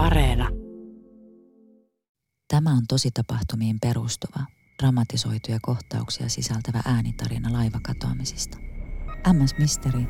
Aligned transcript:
Areena. 0.00 0.48
Tämä 2.48 2.70
on 2.70 2.82
tositapahtumiin 2.88 3.76
perustuva, 3.80 4.40
dramatisoituja 4.82 5.58
kohtauksia 5.62 6.28
sisältävä 6.28 6.80
äänitarina 6.86 7.52
laivakatoamisista. 7.52 8.58
MS 9.32 9.58
Misteri, 9.58 10.06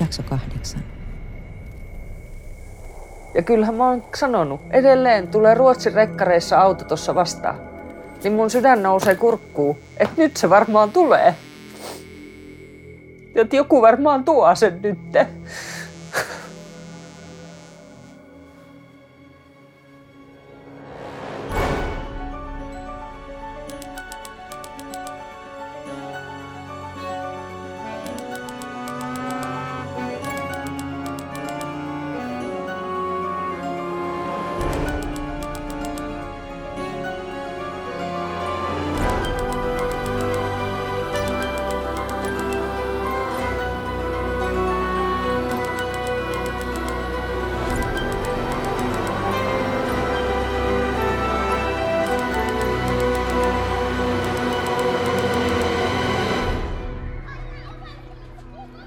jakso 0.00 0.22
kahdeksan. 0.22 0.84
Ja 3.34 3.42
kyllähän 3.42 3.74
mä 3.74 3.88
oon 3.88 4.04
sanonut, 4.18 4.60
edelleen 4.70 5.28
tulee 5.28 5.54
Ruotsin 5.54 5.94
rekkareissa 5.94 6.60
auto 6.60 6.84
tuossa 6.84 7.14
vastaan. 7.14 7.60
Niin 8.24 8.32
mun 8.32 8.50
sydän 8.50 8.82
nousee 8.82 9.14
kurkkuu, 9.14 9.78
että 9.96 10.14
nyt 10.16 10.36
se 10.36 10.50
varmaan 10.50 10.90
tulee. 10.90 11.34
Että 13.34 13.56
joku 13.56 13.82
varmaan 13.82 14.24
tuo 14.24 14.54
sen 14.54 14.82
nytte. 14.82 15.26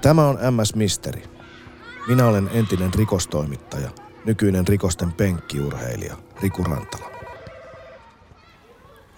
Tämä 0.06 0.26
on 0.26 0.38
MS 0.54 0.74
Misteri. 0.74 1.22
Minä 2.08 2.26
olen 2.26 2.50
entinen 2.52 2.94
rikostoimittaja, 2.94 3.90
nykyinen 4.24 4.68
rikosten 4.68 5.12
penkkiurheilija 5.12 6.16
Riku 6.42 6.64
Rantala. 6.64 7.10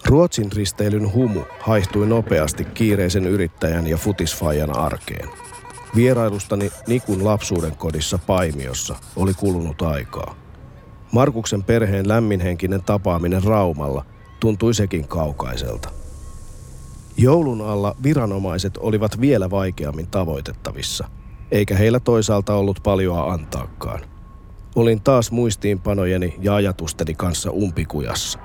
Ruotsin 0.05 0.51
risteilyn 0.51 1.13
humu 1.13 1.41
haihtui 1.59 2.07
nopeasti 2.07 2.65
kiireisen 2.65 3.25
yrittäjän 3.25 3.87
ja 3.87 3.97
futisfajan 3.97 4.77
arkeen. 4.77 5.29
Vierailustani 5.95 6.71
Nikun 6.87 7.25
lapsuuden 7.25 7.75
kodissa 7.75 8.19
Paimiossa 8.27 8.95
oli 9.15 9.33
kulunut 9.33 9.81
aikaa. 9.81 10.35
Markuksen 11.11 11.63
perheen 11.63 12.07
lämminhenkinen 12.07 12.83
tapaaminen 12.83 13.43
Raumalla 13.43 14.05
tuntui 14.39 14.73
sekin 14.73 15.07
kaukaiselta. 15.07 15.98
Joulun 17.21 17.61
alla 17.61 17.95
viranomaiset 18.03 18.77
olivat 18.77 19.21
vielä 19.21 19.49
vaikeammin 19.49 20.07
tavoitettavissa, 20.07 21.07
eikä 21.51 21.75
heillä 21.75 21.99
toisaalta 21.99 22.55
ollut 22.55 22.79
paljoa 22.83 23.33
antaakaan. 23.33 23.99
Olin 24.75 25.01
taas 25.01 25.31
muistiinpanojeni 25.31 26.35
ja 26.41 26.55
ajatusteni 26.55 27.13
kanssa 27.13 27.51
umpikujassa. 27.51 28.39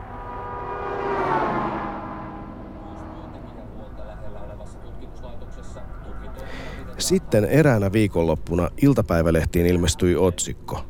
Sitten 6.99 7.45
eräänä 7.45 7.93
viikonloppuna 7.93 8.71
iltapäivälehtiin 8.83 9.67
ilmestyi 9.67 10.17
otsikko. 10.17 10.85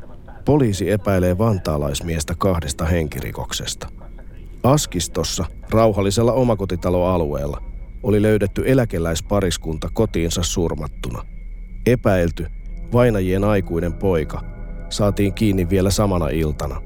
Poliisi 0.44 0.90
epäilee 0.90 1.38
vantaalaismiestä 1.38 2.34
kahdesta 2.38 2.84
henkirikoksesta. 2.84 3.88
Askistossa, 4.62 5.44
rauhallisella 5.70 6.32
omakotitaloalueella, 6.32 7.73
oli 8.04 8.22
löydetty 8.22 8.62
eläkeläispariskunta 8.66 9.88
kotiinsa 9.92 10.42
surmattuna. 10.42 11.26
Epäilty, 11.86 12.46
vainajien 12.92 13.44
aikuinen 13.44 13.92
poika, 13.92 14.40
saatiin 14.88 15.34
kiinni 15.34 15.70
vielä 15.70 15.90
samana 15.90 16.28
iltana. 16.28 16.82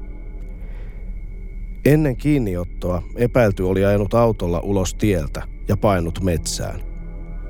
Ennen 1.85 2.17
kiinniottoa 2.17 3.03
epäilty 3.15 3.63
oli 3.63 3.85
ajanut 3.85 4.13
autolla 4.13 4.59
ulos 4.59 4.93
tieltä 4.93 5.43
ja 5.67 5.77
painut 5.77 6.23
metsään. 6.23 6.81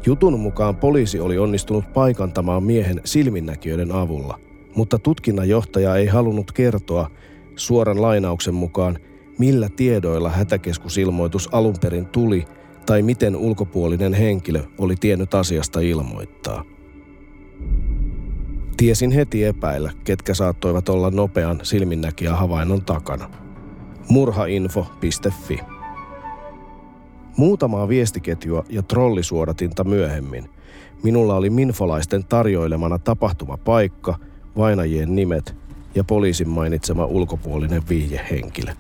Jutun 0.06 0.40
mukaan 0.40 0.76
poliisi 0.76 1.20
oli 1.20 1.38
onnistunut 1.38 1.94
paikantamaan 1.94 2.64
miehen 2.64 3.02
silminnäkijöiden 3.06 3.92
avulla, 3.92 4.40
mutta 4.76 5.00
tutkinnanjohtaja 5.00 5.96
ei 5.96 6.08
halunnut 6.08 6.52
kertoa 6.52 7.12
suoran 7.56 8.02
lainauksen 8.02 8.54
mukaan, 8.54 9.00
millä 9.40 9.70
tiedoilla 9.76 10.30
hätäkeskusilmoitus 10.30 11.50
alun 11.52 11.76
perin 11.82 12.06
tuli– 12.06 12.46
tai 12.90 13.02
miten 13.02 13.36
ulkopuolinen 13.36 14.14
henkilö 14.14 14.64
oli 14.78 14.96
tiennyt 14.96 15.34
asiasta 15.34 15.80
ilmoittaa. 15.80 16.64
Tiesin 18.78 19.12
heti 19.12 19.44
epäillä, 19.44 19.92
ketkä 20.04 20.34
saattoivat 20.34 20.90
olla 20.90 21.12
nopean 21.12 21.60
silminnäkijä 21.64 22.36
havainnon 22.36 22.86
takana. 22.86 23.30
Murhainfo.fi 24.10 25.60
Muutamaa 27.38 27.88
viestiketjua 27.88 28.64
ja 28.70 28.84
trollisuodatinta 28.84 29.84
myöhemmin 29.84 30.50
minulla 31.04 31.36
oli 31.36 31.50
minfolaisten 31.50 32.26
tarjoilemana 32.26 33.00
tapahtumapaikka, 33.00 34.18
vainajien 34.58 35.16
nimet 35.16 35.56
ja 35.96 36.04
poliisin 36.04 36.50
mainitsema 36.50 37.06
ulkopuolinen 37.06 37.82
viihjehenkilö. 37.90 38.72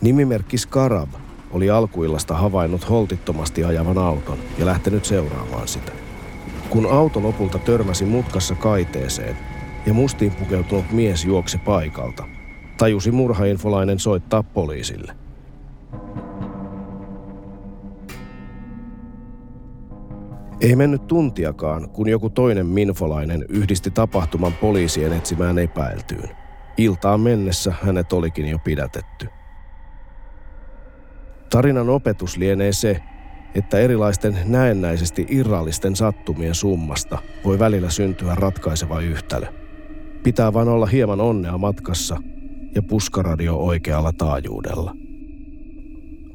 Nimimerkki 0.00 0.58
Skarab 0.58 1.08
oli 1.52 1.70
alkuillasta 1.70 2.34
havainnut 2.34 2.90
holtittomasti 2.90 3.64
ajavan 3.64 3.98
auton 3.98 4.38
ja 4.58 4.66
lähtenyt 4.66 5.04
seuraamaan 5.04 5.68
sitä. 5.68 5.92
Kun 6.70 6.92
auto 6.92 7.22
lopulta 7.22 7.58
törmäsi 7.58 8.04
mutkassa 8.04 8.54
kaiteeseen 8.54 9.36
ja 9.86 9.94
mustiin 9.94 10.32
pukeutunut 10.32 10.92
mies 10.92 11.24
juoksi 11.24 11.58
paikalta, 11.58 12.24
tajusi 12.78 13.10
murhainfolainen 13.10 13.98
soittaa 13.98 14.42
poliisille. 14.42 15.12
Ei 20.60 20.76
mennyt 20.76 21.06
tuntiakaan, 21.06 21.90
kun 21.90 22.08
joku 22.08 22.30
toinen 22.30 22.66
minfolainen 22.66 23.44
yhdisti 23.48 23.90
tapahtuman 23.90 24.52
poliisien 24.52 25.12
etsimään 25.12 25.58
epäiltyyn. 25.58 26.30
Iltaan 26.76 27.20
mennessä 27.20 27.74
hänet 27.82 28.12
olikin 28.12 28.48
jo 28.48 28.58
pidätetty– 28.58 29.28
Tarinan 31.52 31.88
opetus 31.88 32.36
lienee 32.36 32.72
se, 32.72 33.02
että 33.54 33.78
erilaisten 33.78 34.38
näennäisesti 34.44 35.26
irrallisten 35.28 35.96
sattumien 35.96 36.54
summasta 36.54 37.18
voi 37.44 37.58
välillä 37.58 37.90
syntyä 37.90 38.34
ratkaiseva 38.34 39.00
yhtälö. 39.00 39.46
Pitää 40.22 40.52
vain 40.52 40.68
olla 40.68 40.86
hieman 40.86 41.20
onnea 41.20 41.58
matkassa 41.58 42.16
ja 42.74 42.82
puskaradio 42.82 43.56
oikealla 43.56 44.12
taajuudella. 44.12 44.92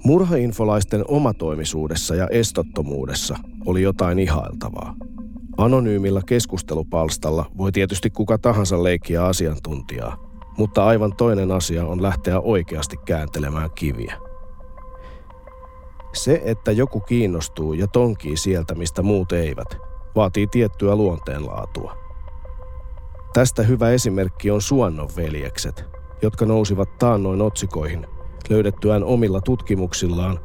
Murhainfolaisten 0.03 1.03
omatoimisuudessa 1.07 2.15
ja 2.15 2.27
estottomuudessa 2.27 3.37
oli 3.65 3.81
jotain 3.81 4.19
ihailtavaa. 4.19 4.95
Anonyymilla 5.57 6.21
keskustelupalstalla 6.21 7.45
voi 7.57 7.71
tietysti 7.71 8.09
kuka 8.09 8.37
tahansa 8.37 8.83
leikkiä 8.83 9.25
asiantuntijaa, 9.25 10.17
mutta 10.57 10.85
aivan 10.85 11.15
toinen 11.15 11.51
asia 11.51 11.85
on 11.85 12.01
lähteä 12.01 12.39
oikeasti 12.39 12.97
kääntelemään 13.05 13.69
kiviä. 13.75 14.26
Se, 16.17 16.41
että 16.45 16.71
joku 16.71 16.99
kiinnostuu 16.99 17.73
ja 17.73 17.87
tonkii 17.87 18.37
sieltä, 18.37 18.75
mistä 18.75 19.01
muut 19.01 19.31
eivät, 19.31 19.77
vaatii 20.15 20.47
tiettyä 20.47 20.95
luonteenlaatua. 20.95 21.97
Tästä 23.33 23.63
hyvä 23.63 23.89
esimerkki 23.89 24.51
on 24.51 24.61
Suonnon 24.61 25.09
veljekset, 25.15 25.85
jotka 26.21 26.45
nousivat 26.45 26.97
taannoin 26.97 27.41
otsikoihin 27.41 28.07
löydettyään 28.49 29.03
omilla 29.03 29.41
tutkimuksillaan 29.41 30.39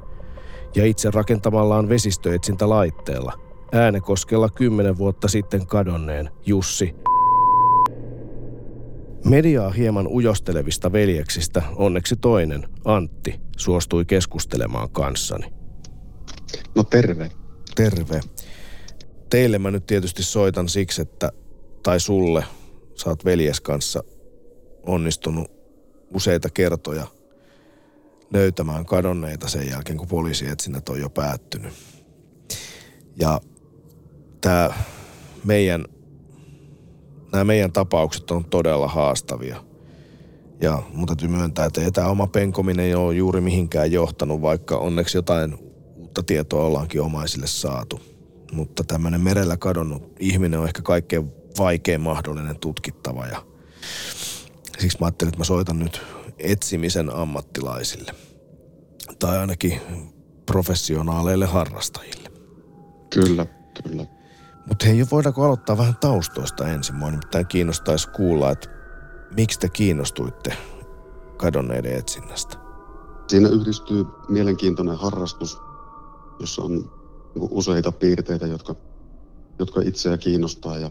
ja 0.75 0.87
itse 0.87 1.11
rakentamallaan 1.11 1.89
vesistöetsintälaitteella 1.89 3.33
Äänekoskella 3.73 4.49
kymmenen 4.49 4.99
vuotta 4.99 5.29
sitten 5.29 5.67
kadonneen 5.67 6.31
Jussi 6.47 6.95
Mediaa 9.25 9.71
hieman 9.71 10.07
ujostelevista 10.07 10.93
veljeksistä 10.93 11.63
onneksi 11.77 12.17
toinen, 12.17 12.69
Antti, 12.85 13.41
suostui 13.57 14.05
keskustelemaan 14.05 14.91
kanssani. 14.91 15.62
No 16.75 16.85
terve. 16.85 17.31
Terve. 17.75 18.21
Teille 19.31 19.59
mä 19.59 19.71
nyt 19.71 19.87
tietysti 19.87 20.23
soitan 20.23 20.69
siksi, 20.69 21.03
että, 21.03 21.33
tai 21.83 22.01
sulle, 22.01 22.45
sä 22.95 23.11
oot 23.11 23.25
veljes 23.25 23.61
kanssa 23.61 24.05
onnistunut 24.87 25.51
useita 26.15 26.51
kertoja 26.51 27.07
löytämään 28.33 28.87
kadonneita 28.87 29.49
sen 29.49 29.69
jälkeen, 29.69 29.99
kun 29.99 30.09
poliisietsinnät 30.09 30.89
on 30.89 31.01
jo 31.01 31.11
päättynyt. 31.11 31.73
Ja 33.17 33.41
tämä 34.41 34.71
meidän, 35.45 35.85
nämä 37.33 37.45
meidän 37.45 37.73
tapaukset 37.73 38.31
on 38.31 38.45
todella 38.45 38.89
haastavia. 38.89 39.65
Ja 40.61 40.83
mun 40.93 41.07
täytyy 41.07 41.29
myöntää, 41.29 41.67
että 41.67 41.91
tämä 41.91 42.07
oma 42.07 42.27
penkominen 42.27 42.87
ei 42.87 42.95
ole 42.95 43.15
juuri 43.15 43.41
mihinkään 43.41 43.93
johtanut, 43.93 44.43
vaikka 44.43 44.77
onneksi 44.77 45.19
jotain 45.19 45.72
uutta 46.12 46.23
tietoa 46.23 46.64
ollaankin 46.64 47.00
omaisille 47.00 47.47
saatu. 47.47 48.00
Mutta 48.53 48.85
tämmöinen 48.85 49.20
merellä 49.20 49.56
kadonnut 49.56 50.12
ihminen 50.19 50.61
on 50.61 50.67
ehkä 50.67 50.82
kaikkein 50.82 51.32
vaikein 51.59 52.00
mahdollinen 52.00 52.59
tutkittava 52.59 53.26
ja 53.26 53.43
siksi 54.79 54.99
mä 55.00 55.06
ajattelin, 55.06 55.29
että 55.29 55.38
mä 55.41 55.44
soitan 55.44 55.79
nyt 55.79 56.03
etsimisen 56.38 57.14
ammattilaisille. 57.14 58.12
Tai 59.19 59.38
ainakin 59.38 59.81
professionaaleille 60.47 61.47
harrastajille. 61.47 62.31
Kyllä, 63.15 63.47
kyllä. 63.82 64.06
Mutta 64.67 64.87
hei, 64.87 65.06
voidaanko 65.11 65.44
aloittaa 65.44 65.79
vähän 65.79 65.97
taustoista 66.00 66.69
ensin? 66.69 66.94
Mua 66.94 67.11
nimittäin 67.11 67.47
kiinnostaisi 67.47 68.08
kuulla, 68.08 68.50
että 68.50 68.69
miksi 69.37 69.61
te 69.61 69.69
kiinnostuitte 69.69 70.56
kadonneiden 71.37 71.97
etsinnästä? 71.97 72.56
Siinä 73.29 73.49
yhdistyy 73.49 74.05
mielenkiintoinen 74.29 74.97
harrastus, 74.97 75.58
jossa 76.40 76.62
on 76.62 76.90
niinku 77.34 77.49
useita 77.50 77.93
piirteitä, 77.93 78.46
jotka, 78.46 78.75
jotka 79.58 79.81
itseä 79.81 80.19
kiinnostaa 80.19 80.79
ja 80.79 80.90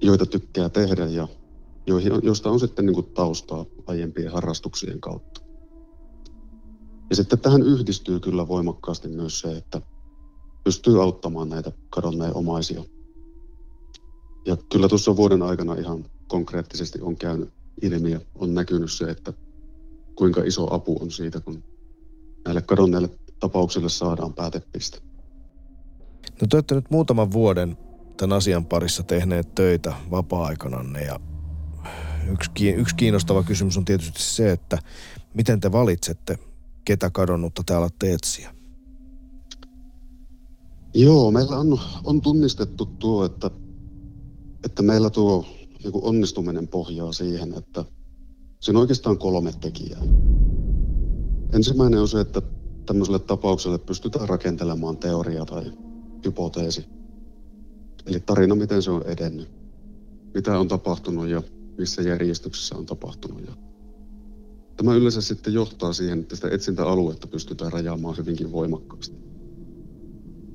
joita 0.00 0.26
tykkää 0.26 0.68
tehdä 0.68 1.06
ja 1.06 1.28
joihin, 1.86 2.12
joista 2.22 2.50
on 2.50 2.60
sitten 2.60 2.86
niin 2.86 2.94
kuin 2.94 3.06
taustaa 3.06 3.64
aiempien 3.86 4.32
harrastuksien 4.32 5.00
kautta. 5.00 5.40
Ja 7.10 7.16
sitten 7.16 7.38
tähän 7.38 7.62
yhdistyy 7.62 8.20
kyllä 8.20 8.48
voimakkaasti 8.48 9.08
myös 9.08 9.40
se, 9.40 9.56
että 9.56 9.82
pystyy 10.64 11.02
auttamaan 11.02 11.48
näitä 11.48 11.72
kadonneen 11.90 12.36
omaisia. 12.36 12.84
Ja 14.46 14.56
kyllä 14.72 14.88
tuossa 14.88 15.16
vuoden 15.16 15.42
aikana 15.42 15.74
ihan 15.74 16.04
konkreettisesti 16.28 17.00
on 17.00 17.16
käynyt 17.16 17.50
ilmi 17.82 18.10
ja 18.10 18.20
on 18.34 18.54
näkynyt 18.54 18.92
se, 18.92 19.04
että 19.04 19.32
kuinka 20.14 20.42
iso 20.42 20.74
apu 20.74 20.98
on 21.00 21.10
siitä, 21.10 21.40
kun 21.40 21.64
näille 22.44 22.62
kadonneille 22.62 23.10
tapauksille 23.40 23.88
saadaan 23.88 24.34
päätepiste. 24.34 24.98
No 26.40 26.46
te 26.50 26.56
olette 26.56 26.74
nyt 26.74 26.90
muutaman 26.90 27.32
vuoden 27.32 27.76
tämän 28.16 28.36
asian 28.36 28.66
parissa 28.66 29.02
tehneet 29.02 29.54
töitä 29.54 29.94
vapaa-aikananne 30.10 31.04
ja 31.04 31.20
yksi, 32.30 32.68
yksi 32.68 32.94
kiinnostava 32.96 33.42
kysymys 33.42 33.76
on 33.78 33.84
tietysti 33.84 34.22
se, 34.22 34.52
että 34.52 34.78
miten 35.34 35.60
te 35.60 35.72
valitsette, 35.72 36.38
ketä 36.84 37.10
kadonnutta 37.10 37.62
te 37.66 37.74
alatte 37.74 38.12
etsiä? 38.12 38.54
Joo, 40.94 41.30
meillä 41.30 41.56
on, 41.58 41.80
on 42.04 42.20
tunnistettu 42.20 42.86
tuo, 42.86 43.24
että, 43.24 43.50
että 44.64 44.82
meillä 44.82 45.10
tuo 45.10 45.46
niin 45.84 45.92
onnistuminen 45.94 46.68
pohjaa 46.68 47.12
siihen, 47.12 47.54
että 47.54 47.84
siinä 48.60 48.78
on 48.78 48.80
oikeastaan 48.80 49.18
kolme 49.18 49.52
tekijää. 49.60 50.02
Ensimmäinen 51.52 52.00
on 52.00 52.08
se, 52.08 52.20
että 52.20 52.42
tämmöiselle 52.86 53.18
tapaukselle 53.18 53.78
pystytään 53.78 54.28
rakentelemaan 54.28 54.96
teoria 54.96 55.44
tai 55.44 55.72
hypoteesi. 56.24 56.84
Eli 58.06 58.20
tarina, 58.20 58.54
miten 58.54 58.82
se 58.82 58.90
on 58.90 59.02
edennyt, 59.06 59.48
mitä 60.34 60.58
on 60.58 60.68
tapahtunut 60.68 61.28
ja 61.28 61.42
missä 61.78 62.02
järjestyksessä 62.02 62.76
on 62.76 62.86
tapahtunut. 62.86 63.46
Ja 63.46 63.52
tämä 64.76 64.94
yleensä 64.94 65.20
sitten 65.20 65.54
johtaa 65.54 65.92
siihen, 65.92 66.20
että 66.20 66.36
sitä 66.36 66.48
etsintäaluetta 66.50 67.26
pystytään 67.26 67.72
rajaamaan 67.72 68.16
hyvinkin 68.16 68.52
voimakkaasti. 68.52 69.16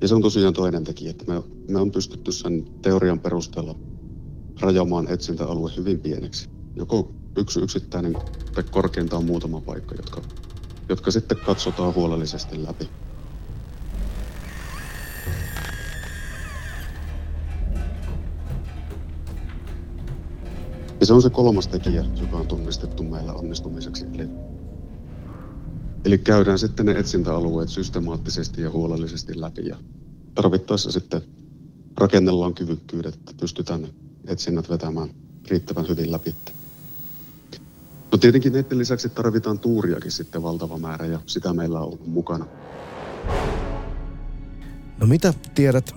Ja 0.00 0.08
se 0.08 0.14
on 0.14 0.22
tosiaan 0.22 0.54
toinen 0.54 0.84
tekijä, 0.84 1.10
että 1.10 1.24
me, 1.32 1.42
me 1.68 1.80
on 1.80 1.90
pystytty 1.90 2.32
sen 2.32 2.64
teorian 2.82 3.20
perusteella 3.20 3.74
rajaamaan 4.60 5.08
etsintäalue 5.08 5.70
hyvin 5.76 6.00
pieneksi. 6.00 6.48
Joko 6.76 7.12
yksi 7.36 7.60
yksittäinen 7.60 8.14
tai 8.54 8.64
korkeintaan 8.70 9.24
muutama 9.24 9.60
paikka, 9.60 9.94
jotka, 9.94 10.22
jotka 10.88 11.10
sitten 11.10 11.38
katsotaan 11.46 11.94
huolellisesti 11.94 12.64
läpi. 12.64 12.88
Ja 21.00 21.06
se 21.06 21.12
on 21.12 21.22
se 21.22 21.30
kolmas 21.30 21.68
tekijä, 21.68 22.04
joka 22.20 22.36
on 22.36 22.46
tunnistettu 22.46 23.02
meillä 23.02 23.32
onnistumiseksi. 23.32 24.06
Eli, 24.14 24.28
eli 26.04 26.18
käydään 26.18 26.58
sitten 26.58 26.86
ne 26.86 26.92
etsintäalueet 26.92 27.68
systemaattisesti 27.68 28.62
ja 28.62 28.70
huolellisesti 28.70 29.40
läpi 29.40 29.68
ja 29.68 29.76
tarvittaessa 30.34 30.92
sitten 30.92 31.22
rakennellaan 31.96 32.54
kyvykkyydet, 32.54 33.14
että 33.14 33.32
pystytään 33.40 33.88
etsinnät 34.26 34.70
vetämään 34.70 35.08
riittävän 35.50 35.88
hyvin 35.88 36.12
läpi. 36.12 36.34
No 38.12 38.18
tietenkin 38.18 38.52
näiden 38.52 38.78
lisäksi 38.78 39.08
tarvitaan 39.08 39.58
tuuriakin 39.58 40.10
sitten 40.10 40.42
valtava 40.42 40.78
määrä 40.78 41.06
ja 41.06 41.18
sitä 41.26 41.52
meillä 41.52 41.78
on 41.78 41.86
ollut 41.86 42.06
mukana. 42.06 42.46
No 45.00 45.06
mitä 45.06 45.34
tiedät 45.54 45.94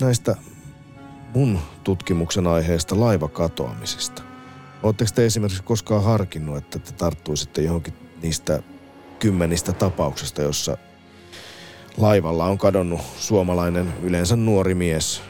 näistä 0.00 0.36
mun 1.34 1.58
tutkimuksen 1.84 2.46
aiheesta 2.46 3.00
laivakatoamisista? 3.00 4.22
Oletteko 4.82 5.10
te 5.14 5.26
esimerkiksi 5.26 5.62
koskaan 5.62 6.04
harkinnut, 6.04 6.56
että 6.56 6.78
te 6.78 6.92
tarttuisitte 6.92 7.62
johonkin 7.62 7.94
niistä 8.22 8.62
kymmenistä 9.18 9.72
tapauksista, 9.72 10.42
jossa 10.42 10.78
laivalla 11.96 12.44
on 12.44 12.58
kadonnut 12.58 13.00
suomalainen 13.18 13.94
yleensä 14.02 14.36
nuori 14.36 14.74
mies 14.74 15.22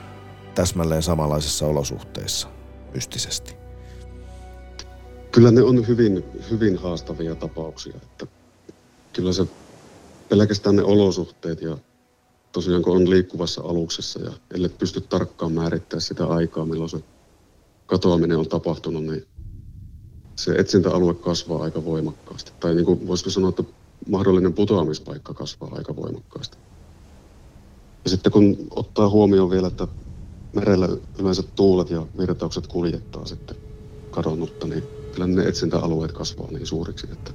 täsmälleen 0.55 1.03
samanlaisissa 1.03 1.67
olosuhteissa 1.67 2.49
mystisesti? 2.95 3.64
Kyllä 5.35 5.51
ne 5.51 5.63
on 5.63 5.89
hyvin, 5.89 6.25
hyvin 6.51 6.77
haastavia 6.79 7.35
tapauksia. 7.35 7.97
Että 8.03 8.27
kyllä 9.13 9.33
se 9.33 9.47
pelkästään 10.29 10.77
ne 10.77 10.83
olosuhteet 10.83 11.63
ja 11.63 11.79
tosiaan 12.53 12.83
kun 12.83 12.97
on 12.97 13.11
liikkuvassa 13.11 13.63
aluksessa 13.63 14.21
ja 14.21 14.33
ellei 14.55 14.71
pysty 14.79 15.01
tarkkaan 15.01 15.53
määrittämään 15.53 16.01
sitä 16.01 16.27
aikaa, 16.27 16.67
milloin 16.67 16.91
se 16.91 16.99
katoaminen 17.87 18.39
on 18.39 18.49
tapahtunut, 18.49 19.05
niin 19.05 19.27
se 20.39 20.53
etsintäalue 20.53 21.15
kasvaa 21.15 21.63
aika 21.63 21.85
voimakkaasti. 21.85 22.53
Tai 22.61 22.75
niin 22.75 22.87
kuin 22.87 23.07
voisiko 23.07 23.31
sanoa, 23.31 23.49
että 23.49 23.65
mahdollinen 24.09 24.55
putoamispaikka 24.55 25.35
kasvaa 25.35 25.71
aika 25.73 25.97
voimakkaasti. 25.97 26.57
Ja 28.05 28.11
sitten 28.11 28.33
kun 28.33 28.57
ottaa 28.71 29.09
huomioon 29.09 29.51
vielä, 29.51 29.67
että 29.67 29.89
merellä 30.57 30.89
yleensä 31.19 31.43
tuulet 31.57 31.91
ja 31.91 32.07
virtaukset 32.19 32.67
kuljettaa 32.67 33.27
sitten 33.27 33.57
kadonnutta, 34.11 34.67
niin 34.67 34.85
kyllä 35.15 35.27
ne 35.27 35.43
etsintäalueet 35.43 36.13
kasvaa 36.13 36.51
niin 36.51 36.67
suuriksi, 36.67 37.07
että 37.13 37.31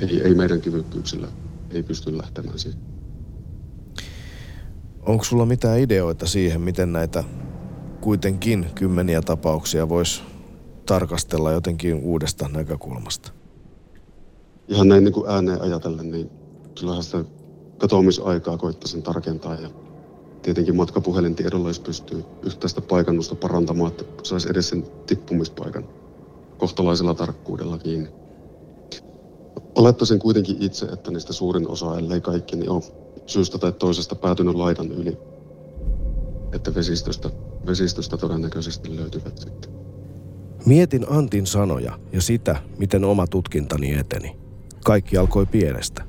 ei, 0.00 0.20
ei 0.22 0.34
meidän 0.34 0.60
kyvykkyyksillä 0.60 1.28
ei 1.70 1.82
pysty 1.82 2.18
lähtemään 2.18 2.58
siihen. 2.58 2.80
Onko 5.00 5.24
sulla 5.24 5.46
mitään 5.46 5.80
ideoita 5.80 6.26
siihen, 6.26 6.60
miten 6.60 6.92
näitä 6.92 7.24
kuitenkin 8.00 8.66
kymmeniä 8.74 9.22
tapauksia 9.22 9.88
voisi 9.88 10.22
tarkastella 10.86 11.52
jotenkin 11.52 11.94
uudesta 11.94 12.48
näkökulmasta? 12.48 13.32
Ihan 14.68 14.88
näin 14.88 15.04
niin 15.04 15.12
kuin 15.12 15.30
ääneen 15.30 15.62
ajatellen, 15.62 16.10
niin 16.10 16.30
kyllähän 16.80 17.02
sitä 17.02 17.24
katoamisaikaa 17.78 18.58
koittaisin 18.58 19.02
tarkentaa 19.02 19.54
ja 19.54 19.70
tietenkin 20.42 20.76
matkapuhelintiedolla, 20.76 21.68
jos 21.68 21.80
pystyy 21.80 22.24
yhtäistä 22.42 22.80
paikannusta 22.80 23.34
parantamaan, 23.34 23.90
että 23.90 24.04
saisi 24.22 24.50
edes 24.50 24.68
sen 24.68 24.84
tippumispaikan 25.06 25.84
kohtalaisella 26.58 27.14
tarkkuudella 27.14 27.78
kiinni. 27.78 28.08
Olettaisin 29.74 30.18
kuitenkin 30.18 30.56
itse, 30.60 30.86
että 30.86 31.10
niistä 31.10 31.32
suurin 31.32 31.68
osa, 31.68 31.98
ellei 31.98 32.20
kaikki, 32.20 32.56
niin 32.56 32.70
on 32.70 32.82
syystä 33.26 33.58
tai 33.58 33.72
toisesta 33.72 34.14
päätynyt 34.14 34.54
laidan 34.54 34.92
yli. 34.92 35.18
Että 36.52 36.74
vesistöstä, 36.74 37.30
vesistöstä 37.66 38.16
todennäköisesti 38.16 38.96
löytyvät 38.96 39.38
sitten. 39.38 39.70
Mietin 40.66 41.06
Antin 41.10 41.46
sanoja 41.46 41.98
ja 42.12 42.20
sitä, 42.20 42.56
miten 42.78 43.04
oma 43.04 43.26
tutkintani 43.26 43.94
eteni. 43.94 44.36
Kaikki 44.84 45.16
alkoi 45.16 45.46
pienestä. 45.46 46.04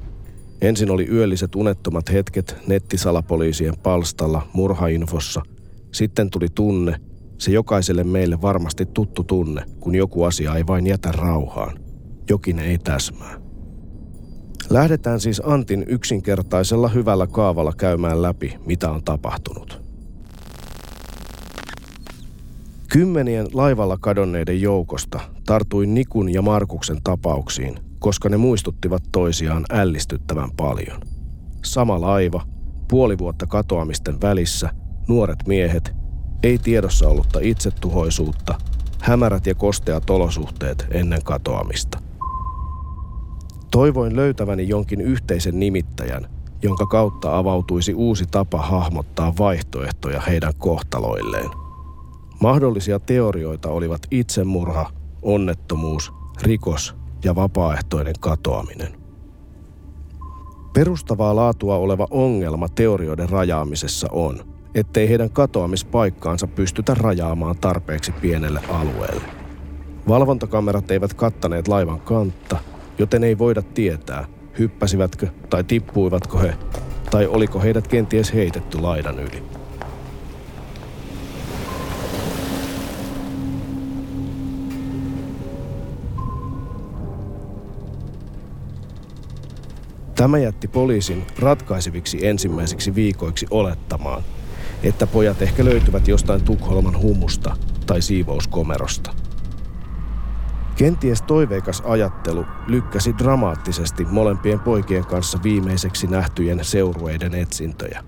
Ensin 0.61 0.91
oli 0.91 1.07
yölliset 1.11 1.55
unettomat 1.55 2.11
hetket 2.11 2.55
nettisalapoliisien 2.67 3.77
palstalla 3.83 4.47
murhainfossa. 4.53 5.41
Sitten 5.91 6.29
tuli 6.29 6.47
tunne, 6.55 7.01
se 7.39 7.51
jokaiselle 7.51 8.03
meille 8.03 8.41
varmasti 8.41 8.85
tuttu 8.85 9.23
tunne, 9.23 9.63
kun 9.79 9.95
joku 9.95 10.23
asia 10.23 10.55
ei 10.55 10.67
vain 10.67 10.87
jätä 10.87 11.11
rauhaan. 11.11 11.79
Jokin 12.29 12.59
ei 12.59 12.77
täsmää. 12.77 13.39
Lähdetään 14.69 15.19
siis 15.19 15.41
Antin 15.45 15.85
yksinkertaisella 15.87 16.87
hyvällä 16.87 17.27
kaavalla 17.27 17.73
käymään 17.77 18.21
läpi, 18.21 18.55
mitä 18.65 18.91
on 18.91 19.03
tapahtunut. 19.03 19.81
Kymmenien 22.91 23.47
laivalla 23.53 23.97
kadonneiden 23.97 24.61
joukosta 24.61 25.19
tartuin 25.45 25.93
Nikun 25.93 26.33
ja 26.33 26.41
Markuksen 26.41 26.97
tapauksiin, 27.03 27.79
koska 27.99 28.29
ne 28.29 28.37
muistuttivat 28.37 29.03
toisiaan 29.11 29.65
ällistyttävän 29.69 30.49
paljon. 30.57 31.01
Sama 31.65 32.01
laiva, 32.01 32.43
puoli 32.89 33.17
vuotta 33.17 33.47
katoamisten 33.47 34.21
välissä, 34.21 34.69
nuoret 35.07 35.47
miehet, 35.47 35.98
ei 36.43 36.57
tiedossa 36.57 37.07
ollutta 37.07 37.39
itsetuhoisuutta, 37.41 38.55
hämärät 38.99 39.45
ja 39.45 39.55
kosteat 39.55 40.09
olosuhteet 40.09 40.87
ennen 40.91 41.23
katoamista. 41.23 42.01
Toivoin 43.71 44.15
löytäväni 44.15 44.67
jonkin 44.67 45.01
yhteisen 45.01 45.59
nimittäjän, 45.59 46.29
jonka 46.61 46.85
kautta 46.85 47.37
avautuisi 47.37 47.93
uusi 47.93 48.25
tapa 48.31 48.61
hahmottaa 48.61 49.33
vaihtoehtoja 49.39 50.21
heidän 50.21 50.53
kohtaloilleen. 50.57 51.49
Mahdollisia 52.41 52.99
teorioita 52.99 53.69
olivat 53.69 54.01
itsemurha, 54.11 54.91
onnettomuus, 55.21 56.13
rikos 56.41 56.95
ja 57.23 57.35
vapaaehtoinen 57.35 58.15
katoaminen. 58.19 58.99
Perustavaa 60.73 61.35
laatua 61.35 61.75
oleva 61.75 62.07
ongelma 62.11 62.69
teorioiden 62.69 63.29
rajaamisessa 63.29 64.07
on, 64.11 64.58
ettei 64.75 65.09
heidän 65.09 65.29
katoamispaikkaansa 65.29 66.47
pystytä 66.47 66.93
rajaamaan 66.93 67.55
tarpeeksi 67.61 68.11
pienelle 68.11 68.61
alueelle. 68.69 69.23
Valvontakamerat 70.07 70.91
eivät 70.91 71.13
kattaneet 71.13 71.67
laivan 71.67 71.99
kantta, 71.99 72.57
joten 72.97 73.23
ei 73.23 73.37
voida 73.37 73.61
tietää, 73.61 74.25
hyppäsivätkö 74.59 75.27
tai 75.49 75.63
tippuivatko 75.63 76.39
he, 76.39 76.53
tai 77.11 77.27
oliko 77.27 77.59
heidät 77.59 77.87
kenties 77.87 78.33
heitetty 78.33 78.77
laidan 78.77 79.19
yli. 79.19 79.43
Tämä 90.15 90.37
jätti 90.37 90.67
poliisin 90.67 91.23
ratkaiseviksi 91.39 92.27
ensimmäisiksi 92.27 92.95
viikoiksi 92.95 93.45
olettamaan, 93.51 94.23
että 94.83 95.07
pojat 95.07 95.41
ehkä 95.41 95.65
löytyvät 95.65 96.07
jostain 96.07 96.43
Tukholman 96.43 97.01
humusta 97.01 97.55
tai 97.85 98.01
siivouskomerosta. 98.01 99.11
Kenties 100.75 101.21
toiveikas 101.21 101.81
ajattelu 101.85 102.45
lykkäsi 102.67 103.17
dramaattisesti 103.17 104.05
molempien 104.05 104.59
poikien 104.59 105.05
kanssa 105.05 105.39
viimeiseksi 105.43 106.07
nähtyjen 106.07 106.65
seurueiden 106.65 107.35
etsintöjä. 107.35 108.03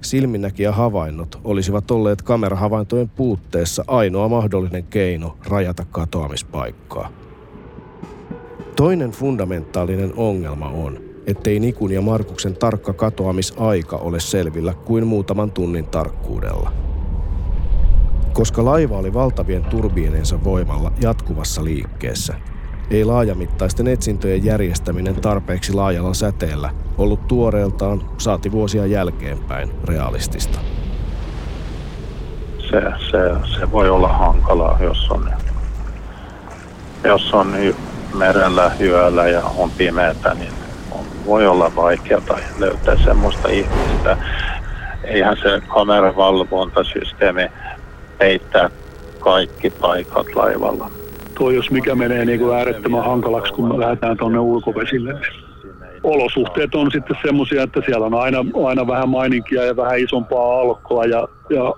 Silminnäkijä 0.00 0.72
havainnot 0.72 1.40
olisivat 1.44 1.90
olleet 1.90 2.22
kamerahavaintojen 2.22 3.08
puutteessa 3.08 3.84
ainoa 3.86 4.28
mahdollinen 4.28 4.84
keino 4.84 5.36
rajata 5.46 5.84
katoamispaikkaa. 5.90 7.10
Toinen 8.76 9.10
fundamentaalinen 9.10 10.12
ongelma 10.16 10.68
on, 10.68 11.00
ettei 11.26 11.60
Nikun 11.60 11.92
ja 11.92 12.00
Markuksen 12.00 12.56
tarkka 12.56 12.92
katoamisaika 12.92 13.96
ole 13.96 14.20
selvillä 14.20 14.74
kuin 14.74 15.06
muutaman 15.06 15.50
tunnin 15.50 15.86
tarkkuudella. 15.86 16.72
Koska 18.32 18.64
laiva 18.64 18.98
oli 18.98 19.14
valtavien 19.14 19.64
turbiinensa 19.64 20.44
voimalla 20.44 20.92
jatkuvassa 21.00 21.64
liikkeessä, 21.64 22.34
ei 22.90 23.04
laajamittaisten 23.04 23.88
etsintöjen 23.88 24.44
järjestäminen 24.44 25.14
tarpeeksi 25.14 25.72
laajalla 25.72 26.14
säteellä 26.14 26.70
ollut 26.98 27.26
tuoreeltaan 27.28 28.02
saati 28.18 28.52
vuosia 28.52 28.86
jälkeenpäin 28.86 29.70
realistista. 29.84 30.58
Se, 32.58 32.82
se, 33.10 33.50
se 33.58 33.72
voi 33.72 33.90
olla 33.90 34.08
hankalaa, 34.08 34.78
jos 34.82 35.10
on, 35.10 35.30
jos 37.04 37.34
on 37.34 37.54
merellä 38.14 38.72
yöllä 38.80 39.28
ja 39.28 39.42
on 39.56 39.70
pimeätä, 39.70 40.34
niin 40.34 40.63
voi 41.26 41.46
olla 41.46 41.76
vaikeaa 41.76 42.38
löytää 42.58 42.96
semmoista 43.04 43.48
ihmistä. 43.48 44.16
Eihän 45.04 45.36
se 45.36 45.62
kameravalvontasysteemi 45.68 47.48
peittää 48.18 48.70
kaikki 49.20 49.70
paikat 49.70 50.26
laivalla. 50.34 50.90
Tuo 51.38 51.50
jos 51.50 51.70
mikä 51.70 51.94
menee 51.94 52.24
niin 52.24 52.40
kuin 52.40 52.56
äärettömän 52.56 53.04
hankalaksi, 53.04 53.52
kun 53.52 53.68
me 53.68 53.80
lähdetään 53.80 54.16
tuonne 54.16 54.38
ulkovesille. 54.38 55.20
Olosuhteet 56.02 56.74
on 56.74 56.90
sitten 56.90 57.16
semmoisia, 57.22 57.62
että 57.62 57.80
siellä 57.86 58.06
on 58.06 58.14
aina, 58.14 58.38
aina 58.66 58.86
vähän 58.86 59.08
maininkia 59.08 59.64
ja 59.64 59.76
vähän 59.76 59.98
isompaa 59.98 60.60
alkkoa 60.60 61.04
ja, 61.04 61.28
ja 61.50 61.74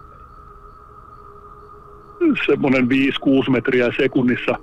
semmoinen 2.47 2.89
5-6 3.49 3.51
metriä 3.51 3.91
sekunnissa 3.97 4.59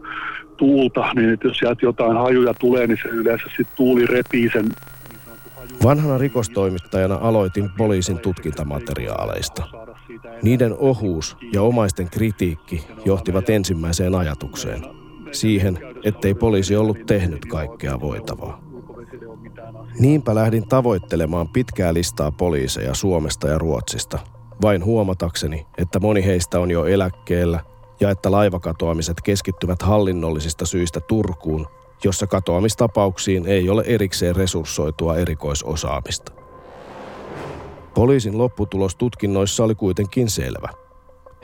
tuulta, 0.58 1.14
niin 1.14 1.30
että 1.30 1.48
jos 1.48 1.58
sieltä 1.58 1.86
jotain 1.86 2.18
hajuja 2.18 2.54
tulee, 2.54 2.88
niin 2.88 2.98
se 3.04 3.10
yleensä 3.10 3.46
sitten 3.46 3.76
tuuli 3.76 4.06
repii 4.06 4.50
sen. 4.54 4.70
Vanhana 5.84 6.18
rikostoimittajana 6.18 7.16
aloitin 7.16 7.70
poliisin 7.78 8.20
tutkintamateriaaleista. 8.20 9.64
Niiden 10.42 10.76
ohuus 10.78 11.38
ja 11.54 11.62
omaisten 11.62 12.10
kritiikki 12.10 12.84
johtivat 13.06 13.50
ensimmäiseen 13.50 14.16
ajatukseen. 14.16 14.86
Siihen, 15.32 15.80
ettei 16.04 16.34
poliisi 16.34 16.76
ollut 16.76 17.06
tehnyt 17.06 17.46
kaikkea 17.46 18.02
voitavaa. 18.02 18.62
Niinpä 20.00 20.36
lähdin 20.36 20.68
tavoittelemaan 20.68 21.50
pitkää 21.50 21.94
listaa 21.94 22.32
poliiseja 22.32 22.94
Suomesta 22.94 23.48
ja 23.48 23.58
Ruotsista, 23.58 24.20
vain 24.62 24.86
huomatakseni, 24.86 25.66
että 25.78 26.00
moni 26.00 26.26
heistä 26.26 26.60
on 26.60 26.72
jo 26.72 26.86
eläkkeellä– 26.86 27.60
ja 28.04 28.10
että 28.10 28.32
laivakatoamiset 28.32 29.18
keskittyvät 29.24 29.82
hallinnollisista 29.82 30.66
syistä 30.66 31.00
Turkuun, 31.00 31.68
jossa 32.04 32.28
katoamistapauksiin 32.28 33.48
ei 33.48 33.70
ole 33.70 33.84
erikseen 33.88 34.36
resurssoitua 34.36 35.18
erikoisosaamista. 35.18 36.32
Poliisin 37.94 38.38
lopputulos 38.38 38.96
tutkinnoissa 38.96 39.64
oli 39.64 39.76
kuitenkin 39.76 40.30
selvä. 40.30 40.70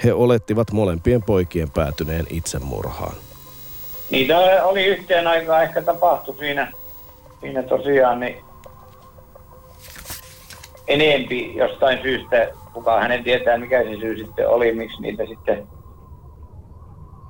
He 0.04 0.14
olettivat 0.14 0.72
molempien 0.72 1.24
poikien 1.24 1.72
päätyneen 1.72 2.26
itsemurhaan. 2.30 3.16
Niitä 4.12 4.38
oli 4.64 4.86
yhteen 4.86 5.28
aikaan 5.28 5.64
ehkä 5.64 5.82
tapahtu 5.82 6.36
siinä, 6.40 6.72
siinä 7.42 7.64
tosiaan 7.64 8.20
niin 8.20 8.38
enempi 10.88 11.56
jostain 11.56 12.02
syystä, 12.02 12.48
kuka 12.74 13.00
hänen 13.00 13.24
tietää 13.24 13.58
mikä 13.58 13.84
se 13.84 13.96
syy 14.00 14.18
sitten 14.18 14.50
oli, 14.50 14.74
miksi 14.74 15.02
niitä 15.02 15.26
sitten 15.26 15.68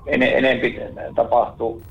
en, 0.05 0.23
enempi 0.23 0.79
tapahtuu. 1.15 1.81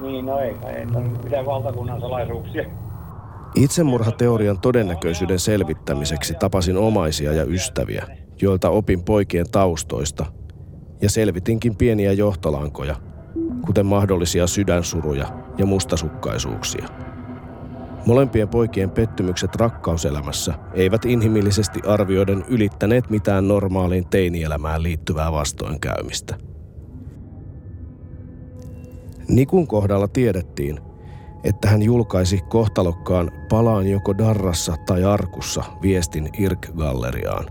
Niin, 0.00 0.26
no 0.26 0.38
ei, 0.38 0.54
ei 0.76 0.86
mitään 1.24 1.46
valtakunnan 1.46 2.00
salaisuuksia. 2.00 2.64
Itsemurhateorian 3.54 4.60
todennäköisyyden 4.60 5.38
selvittämiseksi 5.38 6.34
tapasin 6.34 6.76
omaisia 6.76 7.32
ja 7.32 7.44
ystäviä, 7.44 8.06
joilta 8.42 8.70
opin 8.70 9.02
poikien 9.02 9.50
taustoista, 9.50 10.26
ja 11.02 11.10
selvitinkin 11.10 11.76
pieniä 11.76 12.12
johtolankoja, 12.12 12.96
kuten 13.66 13.86
mahdollisia 13.86 14.46
sydänsuruja 14.46 15.26
ja 15.58 15.66
mustasukkaisuuksia. 15.66 16.88
Molempien 18.06 18.48
poikien 18.48 18.90
pettymykset 18.90 19.56
rakkauselämässä 19.56 20.54
eivät 20.74 21.04
inhimillisesti 21.04 21.80
arvioiden 21.86 22.44
ylittäneet 22.48 23.10
mitään 23.10 23.48
normaaliin 23.48 24.06
teinielämään 24.10 24.82
liittyvää 24.82 25.32
vastoinkäymistä– 25.32 26.36
Nikun 29.30 29.66
kohdalla 29.66 30.08
tiedettiin, 30.08 30.80
että 31.44 31.68
hän 31.68 31.82
julkaisi 31.82 32.40
kohtalokkaan 32.48 33.30
palaan 33.48 33.88
joko 33.88 34.18
Darrassa 34.18 34.76
tai 34.86 35.04
Arkussa 35.04 35.64
viestin 35.82 36.28
IRK-galleriaan. 36.38 37.46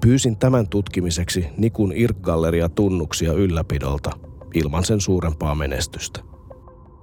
Pyysin 0.00 0.36
tämän 0.36 0.68
tutkimiseksi 0.68 1.46
Nikun 1.56 1.92
IRK-galleria-tunnuksia 1.92 3.32
ylläpidolta 3.32 4.10
ilman 4.54 4.84
sen 4.84 5.00
suurempaa 5.00 5.54
menestystä. 5.54 6.20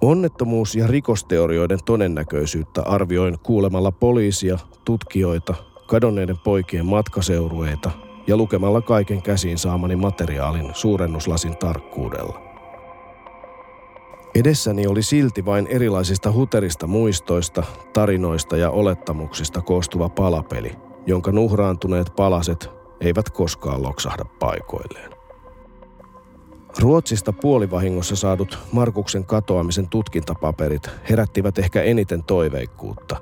Onnettomuus- 0.00 0.74
ja 0.74 0.86
rikosteorioiden 0.86 1.78
todennäköisyyttä 1.84 2.82
arvioin 2.82 3.38
kuulemalla 3.42 3.92
poliisia, 3.92 4.58
tutkijoita, 4.84 5.54
kadonneiden 5.86 6.38
poikien 6.38 6.86
matkaseurueita 6.86 7.90
ja 8.26 8.36
lukemalla 8.36 8.80
kaiken 8.80 9.22
käsiin 9.22 9.58
saamani 9.58 9.96
materiaalin 9.96 10.70
suurennuslasin 10.72 11.56
tarkkuudella. 11.58 12.51
Edessäni 14.34 14.86
oli 14.86 15.02
silti 15.02 15.44
vain 15.44 15.66
erilaisista 15.66 16.32
huterista 16.32 16.86
muistoista, 16.86 17.62
tarinoista 17.92 18.56
ja 18.56 18.70
olettamuksista 18.70 19.60
koostuva 19.62 20.08
palapeli, 20.08 20.72
jonka 21.06 21.32
nuhraantuneet 21.32 22.12
palaset 22.16 22.70
eivät 23.00 23.30
koskaan 23.30 23.82
loksahda 23.82 24.24
paikoilleen. 24.24 25.10
Ruotsista 26.78 27.32
puolivahingossa 27.32 28.16
saadut 28.16 28.58
Markuksen 28.72 29.24
katoamisen 29.24 29.88
tutkintapaperit 29.88 30.90
herättivät 31.10 31.58
ehkä 31.58 31.82
eniten 31.82 32.24
toiveikkuutta, 32.24 33.16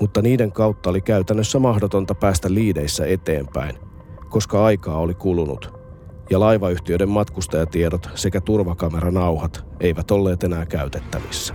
mutta 0.00 0.22
niiden 0.22 0.52
kautta 0.52 0.90
oli 0.90 1.00
käytännössä 1.00 1.58
mahdotonta 1.58 2.14
päästä 2.14 2.54
liideissä 2.54 3.06
eteenpäin, 3.06 3.78
koska 4.28 4.64
aikaa 4.64 4.98
oli 4.98 5.14
kulunut 5.14 5.73
ja 6.30 6.40
laivayhtiöiden 6.40 7.08
matkustajatiedot 7.08 8.10
sekä 8.14 8.40
turvakameranauhat 8.40 9.64
eivät 9.80 10.10
olleet 10.10 10.44
enää 10.44 10.66
käytettävissä. 10.66 11.54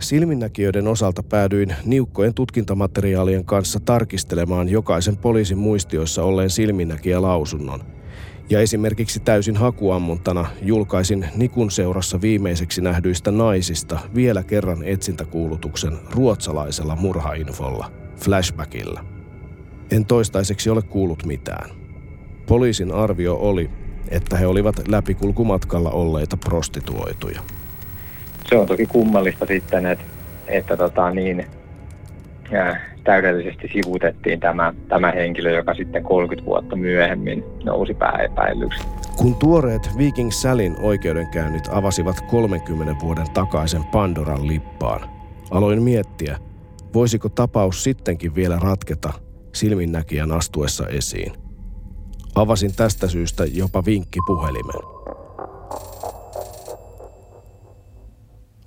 Silminnäkijöiden 0.00 0.88
osalta 0.88 1.22
päädyin 1.22 1.76
niukkojen 1.84 2.34
tutkintamateriaalien 2.34 3.44
kanssa 3.44 3.80
tarkistelemaan 3.80 4.68
jokaisen 4.68 5.16
poliisin 5.16 5.58
muistioissa 5.58 6.24
olleen 6.24 6.50
silminnäkijälausunnon. 6.50 7.80
Ja 8.50 8.60
esimerkiksi 8.60 9.20
täysin 9.20 9.56
hakuammuntana 9.56 10.46
julkaisin 10.62 11.28
Nikun 11.36 11.70
seurassa 11.70 12.20
viimeiseksi 12.20 12.80
nähdyistä 12.80 13.30
naisista 13.30 13.98
vielä 14.14 14.42
kerran 14.42 14.82
etsintäkuulutuksen 14.84 15.92
ruotsalaisella 16.10 16.96
murhainfolla, 16.96 17.90
flashbackilla. 18.24 19.04
En 19.92 20.04
toistaiseksi 20.04 20.70
ole 20.70 20.82
kuullut 20.82 21.26
mitään. 21.26 21.70
Poliisin 22.46 22.92
arvio 22.92 23.34
oli, 23.34 23.70
että 24.08 24.36
he 24.36 24.46
olivat 24.46 24.88
läpikulkumatkalla 24.88 25.90
olleita 25.90 26.36
prostituoituja 26.36 27.40
se 28.50 28.56
on 28.56 28.66
toki 28.66 28.86
kummallista 28.86 29.46
sitten, 29.46 29.86
että, 29.86 30.04
että 30.48 30.76
tota, 30.76 31.10
niin, 31.10 31.46
ja 32.50 32.76
täydellisesti 33.04 33.68
sivutettiin 33.72 34.40
tämä, 34.40 34.74
tämä 34.88 35.10
henkilö, 35.10 35.50
joka 35.50 35.74
sitten 35.74 36.02
30 36.02 36.46
vuotta 36.46 36.76
myöhemmin 36.76 37.44
nousi 37.64 37.94
pääepäilyksi. 37.94 38.84
Kun 39.16 39.34
tuoreet 39.34 39.90
Viking 39.98 40.30
Salin 40.30 40.76
oikeudenkäynnit 40.80 41.68
avasivat 41.72 42.20
30 42.20 42.94
vuoden 43.02 43.26
takaisen 43.34 43.84
Pandoran 43.84 44.46
lippaan, 44.46 45.00
aloin 45.50 45.82
miettiä, 45.82 46.38
voisiko 46.94 47.28
tapaus 47.28 47.82
sittenkin 47.82 48.34
vielä 48.34 48.58
ratketa 48.58 49.12
silminnäkijän 49.54 50.32
astuessa 50.32 50.86
esiin. 50.86 51.32
Avasin 52.34 52.74
tästä 52.76 53.08
syystä 53.08 53.44
jopa 53.44 53.84
vinkkipuhelimen. 53.84 55.00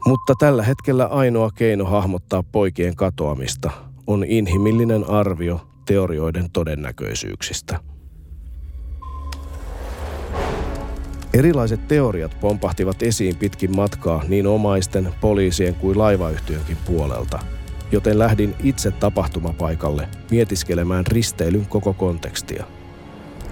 Mutta 0.08 0.34
tällä 0.40 0.64
hetkellä 0.64 1.06
ainoa 1.06 1.50
keino 1.56 1.86
hahmottaa 1.86 2.44
poikien 2.44 2.96
katoamista 2.96 3.72
on 4.08 4.24
inhimillinen 4.24 5.10
arvio 5.10 5.62
teorioiden 5.86 6.52
todennäköisyyksistä. 6.52 7.80
Erilaiset 11.34 11.88
teoriat 11.88 12.38
pompahtivat 12.42 13.04
esiin 13.04 13.36
pitkin 13.36 13.76
matkaa 13.76 14.24
niin 14.28 14.48
omaisten, 14.48 15.14
poliisien 15.22 15.76
kuin 15.76 15.98
laivayhtiönkin 15.98 16.78
puolelta, 16.86 17.40
joten 17.94 18.20
lähdin 18.20 18.56
itse 18.64 18.92
tapahtumapaikalle 18.92 20.08
mietiskelemään 20.32 21.08
risteilyn 21.08 21.66
koko 21.66 21.94
kontekstia. 21.94 22.66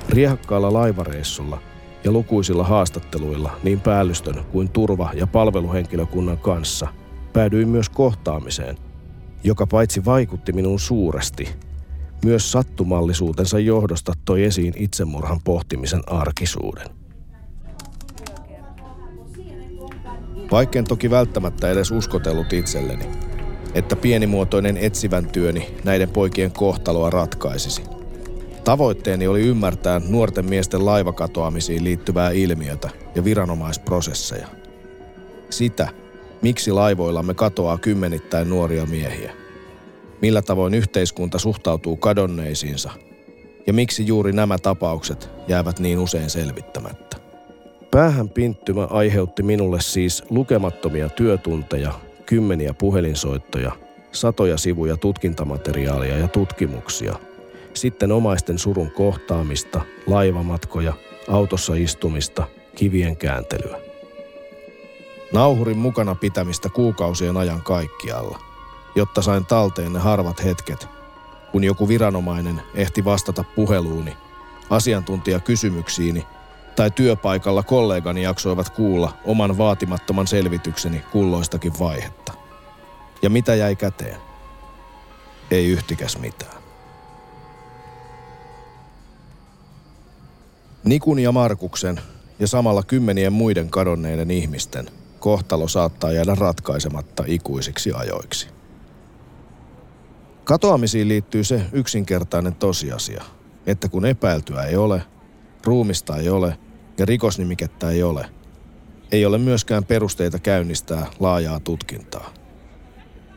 Riehakkaalla 0.10 0.74
laivareissulla– 0.74 1.62
ja 2.04 2.12
lukuisilla 2.12 2.64
haastatteluilla 2.64 3.52
niin 3.64 3.82
päällystön 3.82 4.44
kuin 4.52 4.70
turva- 4.70 5.12
ja 5.14 5.28
palveluhenkilökunnan 5.28 6.38
kanssa 6.38 6.88
päädyin 7.34 7.70
myös 7.70 7.90
kohtaamiseen, 7.90 8.78
joka 9.44 9.68
paitsi 9.68 10.06
vaikutti 10.06 10.54
minuun 10.54 10.80
suuresti, 10.80 11.50
myös 12.26 12.52
sattumallisuutensa 12.52 13.60
johdosta 13.60 14.14
toi 14.26 14.44
esiin 14.44 14.74
itsemurhan 14.78 15.40
pohtimisen 15.44 16.02
arkisuuden. 16.08 16.88
Vaikken 20.52 20.84
toki 20.84 21.10
välttämättä 21.10 21.72
edes 21.72 21.92
uskotellut 21.92 22.54
itselleni, 22.54 23.06
että 23.76 23.96
pienimuotoinen 23.96 24.78
etsivän 24.78 25.26
työni 25.26 25.76
näiden 25.84 26.10
poikien 26.10 26.52
kohtaloa 26.52 27.10
ratkaisisi– 27.10 27.84
Tavoitteeni 28.64 29.28
oli 29.28 29.42
ymmärtää 29.42 30.02
nuorten 30.10 30.46
miesten 30.46 30.86
laivakatoamisiin 30.86 31.84
liittyvää 31.84 32.32
ilmiötä 32.32 32.90
ja 33.16 33.24
viranomaisprosesseja. 33.24 34.48
Sitä, 35.50 35.88
miksi 36.42 36.72
laivoillamme 36.72 37.34
katoaa 37.34 37.78
kymmenittäin 37.78 38.50
nuoria 38.50 38.86
miehiä. 38.86 39.32
Millä 40.22 40.42
tavoin 40.42 40.74
yhteiskunta 40.74 41.40
suhtautuu 41.40 41.98
kadonneisiinsa 41.98 42.92
ja 43.68 43.74
miksi 43.74 44.08
juuri 44.08 44.32
nämä 44.32 44.58
tapaukset 44.58 45.30
jäävät 45.48 45.80
niin 45.80 46.00
usein 46.00 46.30
selvittämättä. 46.30 47.18
Päähän 47.92 48.30
pinttymä 48.30 48.86
aiheutti 48.86 49.44
minulle 49.44 49.82
siis 49.82 50.24
lukemattomia 50.30 51.10
työtunteja, 51.10 51.94
kymmeniä 52.32 52.74
puhelinsoittoja, 52.74 53.72
satoja 54.12 54.58
sivuja 54.58 54.98
tutkintamateriaalia 54.98 56.18
ja 56.18 56.28
tutkimuksia– 56.28 57.16
sitten 57.74 58.12
omaisten 58.12 58.60
surun 58.60 58.92
kohtaamista, 58.92 59.82
laivamatkoja, 60.08 60.94
autossa 61.28 61.76
istumista, 61.76 62.48
kivien 62.76 63.18
kääntelyä. 63.18 63.78
Nauhurin 65.34 65.78
mukana 65.78 66.16
pitämistä 66.16 66.70
kuukausien 66.70 67.38
ajan 67.38 67.62
kaikkialla, 67.62 68.40
jotta 68.96 69.22
sain 69.22 69.46
talteen 69.46 69.94
ne 69.94 70.00
harvat 70.00 70.44
hetket, 70.44 70.88
kun 71.52 71.64
joku 71.64 71.88
viranomainen 71.88 72.62
ehti 72.76 73.06
vastata 73.06 73.44
puheluuni, 73.56 74.18
asiantuntija 74.70 75.40
kysymyksiini 75.40 76.28
tai 76.76 76.92
työpaikalla 76.92 77.64
kollegani 77.64 78.24
jaksoivat 78.24 78.70
kuulla 78.70 79.18
oman 79.26 79.58
vaatimattoman 79.58 80.28
selvitykseni 80.28 81.04
kulloistakin 81.12 81.74
vaihetta. 81.80 82.34
Ja 83.22 83.30
mitä 83.30 83.56
jäi 83.56 83.76
käteen? 83.76 84.18
Ei 85.52 85.68
yhtikäs 85.68 86.18
mitään. 86.18 86.62
Nikun 90.84 91.20
ja 91.20 91.32
Markuksen 91.32 92.02
ja 92.40 92.48
samalla 92.48 92.84
kymmenien 92.84 93.34
muiden 93.34 93.70
kadonneiden 93.70 94.32
ihmisten 94.32 94.90
kohtalo 95.20 95.68
saattaa 95.68 96.12
jäädä 96.12 96.36
ratkaisematta 96.36 97.24
ikuisiksi 97.28 97.92
ajoiksi. 97.94 98.48
Katoamisiin 100.44 101.08
liittyy 101.08 101.44
se 101.44 101.62
yksinkertainen 101.72 102.56
tosiasia, 102.56 103.24
että 103.66 103.90
kun 103.90 104.06
epäiltyä 104.06 104.64
ei 104.64 104.76
ole, 104.76 105.02
ruumista 105.66 106.18
ei 106.18 106.30
ole 106.30 106.58
ja 106.98 107.06
rikosnimikettä 107.06 107.90
ei 107.90 108.04
ole, 108.04 108.26
ei 109.12 109.26
ole 109.26 109.38
myöskään 109.38 109.86
perusteita 109.86 110.40
käynnistää 110.40 111.08
laajaa 111.20 111.60
tutkintaa. 111.60 112.34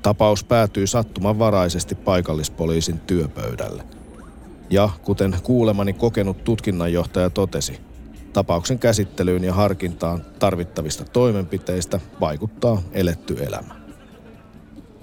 Tapaus 0.02 0.44
päätyy 0.44 0.86
sattumanvaraisesti 0.86 1.94
paikallispoliisin 1.94 2.98
työpöydälle– 2.98 3.84
ja 4.70 4.88
kuten 5.02 5.36
kuulemani 5.42 5.92
kokenut 5.92 6.44
tutkinnanjohtaja 6.44 7.30
totesi, 7.30 7.80
tapauksen 8.32 8.78
käsittelyyn 8.78 9.44
ja 9.44 9.54
harkintaan 9.54 10.22
tarvittavista 10.38 11.04
toimenpiteistä 11.04 12.00
vaikuttaa 12.20 12.82
eletty 12.92 13.36
elämä. 13.46 13.74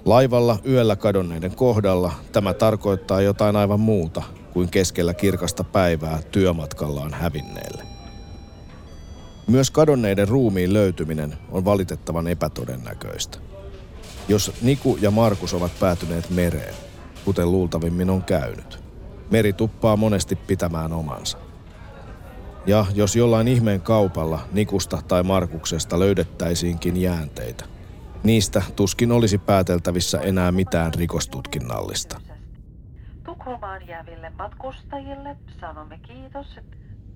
Laivalla 0.04 0.58
yöllä 0.68 0.96
kadonneiden 0.96 1.56
kohdalla 1.56 2.12
tämä 2.32 2.54
tarkoittaa 2.54 3.20
jotain 3.20 3.56
aivan 3.56 3.80
muuta 3.80 4.22
kuin 4.52 4.68
keskellä 4.68 5.14
kirkasta 5.14 5.64
päivää 5.64 6.22
työmatkallaan 6.30 7.14
hävinneelle. 7.14 7.82
Myös 9.46 9.70
kadonneiden 9.70 10.28
ruumiin 10.28 10.72
löytyminen 10.72 11.34
on 11.50 11.64
valitettavan 11.64 12.28
epätodennäköistä. 12.28 13.38
Jos 14.28 14.52
Niku 14.62 14.98
ja 15.00 15.10
Markus 15.10 15.54
ovat 15.54 15.72
päätyneet 15.80 16.30
mereen, 16.30 16.74
kuten 17.24 17.52
luultavimmin 17.52 18.10
on 18.10 18.22
käynyt, 18.22 18.82
Meri 19.30 19.52
tuppaa 19.52 19.96
monesti 19.96 20.36
pitämään 20.36 20.92
omansa. 20.92 21.38
Ja 22.66 22.86
jos 22.94 23.16
jollain 23.16 23.48
ihmeen 23.48 23.80
kaupalla 23.80 24.40
Nikusta 24.52 25.02
tai 25.08 25.22
Markuksesta 25.22 25.98
löydettäisiinkin 25.98 27.00
jäänteitä, 27.00 27.64
niistä 28.22 28.62
tuskin 28.76 29.12
olisi 29.12 29.38
pääteltävissä 29.38 30.18
enää 30.18 30.52
mitään 30.52 30.94
rikostutkinnallista. 30.94 32.20
Tukholmaan 33.44 33.86
jääville 33.86 34.32
matkustajille 34.38 35.36
sanomme 35.60 35.98
kiitos, 35.98 36.46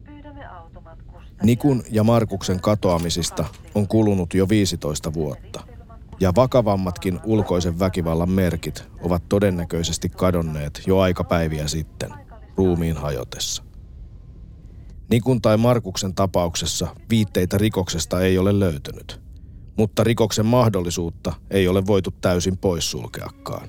pyydämme 0.04 0.46
automatkustajia. 0.46 1.42
Nikun 1.42 1.82
ja 1.90 2.04
Markuksen 2.04 2.60
katoamisista 2.60 3.44
on 3.74 3.88
kulunut 3.88 4.34
jo 4.34 4.48
15 4.48 5.14
vuotta– 5.14 5.62
ja 6.20 6.32
vakavammatkin 6.36 7.20
ulkoisen 7.24 7.78
väkivallan 7.78 8.30
merkit 8.30 8.88
ovat 9.00 9.22
todennäköisesti 9.28 10.08
kadonneet 10.08 10.82
jo 10.86 10.98
aikapäiviä 10.98 11.68
sitten 11.68 12.10
ruumiin 12.56 12.96
hajotessa. 12.96 13.62
Nikun 15.10 15.42
tai 15.42 15.56
Markuksen 15.56 16.14
tapauksessa 16.14 16.96
viitteitä 17.10 17.58
rikoksesta 17.58 18.20
ei 18.20 18.38
ole 18.38 18.60
löytynyt, 18.60 19.20
mutta 19.76 20.04
rikoksen 20.04 20.46
mahdollisuutta 20.46 21.32
ei 21.50 21.68
ole 21.68 21.86
voitu 21.86 22.10
täysin 22.20 22.58
poissulkeakaan. 22.58 23.68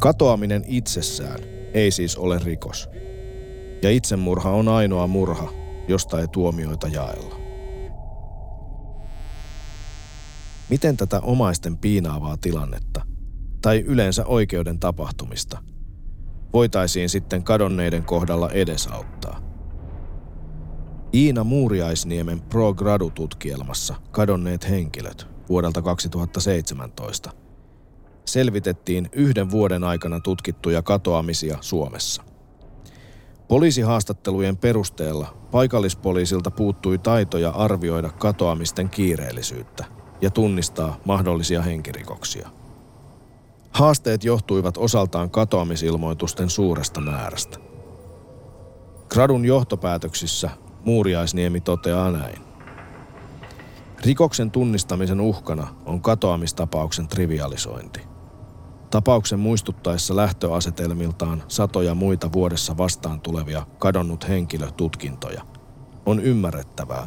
Katoaminen 0.00 0.64
itsessään 0.66 1.40
ei 1.74 1.90
siis 1.90 2.16
ole 2.16 2.38
rikos. 2.44 2.88
Ja 3.82 3.90
itsemurha 3.90 4.50
on 4.50 4.68
ainoa 4.68 5.06
murha, 5.06 5.52
josta 5.88 6.20
ei 6.20 6.28
tuomioita 6.28 6.88
jaella. 6.88 7.40
Miten 10.70 10.96
tätä 10.96 11.20
omaisten 11.20 11.76
piinaavaa 11.76 12.36
tilannetta, 12.36 13.06
tai 13.62 13.80
yleensä 13.80 14.26
oikeuden 14.26 14.78
tapahtumista, 14.78 15.58
voitaisiin 16.52 17.08
sitten 17.08 17.42
kadonneiden 17.42 18.04
kohdalla 18.04 18.50
edesauttaa? 18.50 19.40
Iina 21.14 21.44
Muuriaisniemen 21.44 22.40
Pro 22.40 22.74
Gradu-tutkielmassa 22.74 23.94
Kadonneet 24.10 24.70
henkilöt 24.70 25.26
vuodelta 25.48 25.82
2017 25.82 27.39
selvitettiin 28.32 29.08
yhden 29.12 29.50
vuoden 29.50 29.84
aikana 29.84 30.20
tutkittuja 30.20 30.82
katoamisia 30.82 31.58
Suomessa. 31.60 32.22
Poliisihaastattelujen 33.48 34.56
perusteella 34.56 35.34
paikallispoliisilta 35.50 36.50
puuttui 36.50 36.98
taitoja 36.98 37.50
arvioida 37.50 38.10
katoamisten 38.10 38.88
kiireellisyyttä 38.88 39.84
ja 40.20 40.30
tunnistaa 40.30 41.00
mahdollisia 41.04 41.62
henkirikoksia. 41.62 42.48
Haasteet 43.70 44.24
johtuivat 44.24 44.76
osaltaan 44.76 45.30
katoamisilmoitusten 45.30 46.50
suuresta 46.50 47.00
määrästä. 47.00 47.58
Gradun 49.08 49.44
johtopäätöksissä 49.44 50.50
Muuriaisniemi 50.84 51.60
toteaa 51.60 52.10
näin. 52.10 52.38
Rikoksen 54.04 54.50
tunnistamisen 54.50 55.20
uhkana 55.20 55.74
on 55.86 56.02
katoamistapauksen 56.02 57.08
trivialisointi. 57.08 58.09
Tapauksen 58.90 59.38
muistuttaessa 59.38 60.16
lähtöasetelmiltaan 60.16 61.42
satoja 61.48 61.94
muita 61.94 62.32
vuodessa 62.32 62.76
vastaan 62.76 63.20
tulevia 63.20 63.66
kadonnut 63.78 64.28
henkilötutkintoja, 64.28 65.42
on 66.06 66.20
ymmärrettävää, 66.20 67.06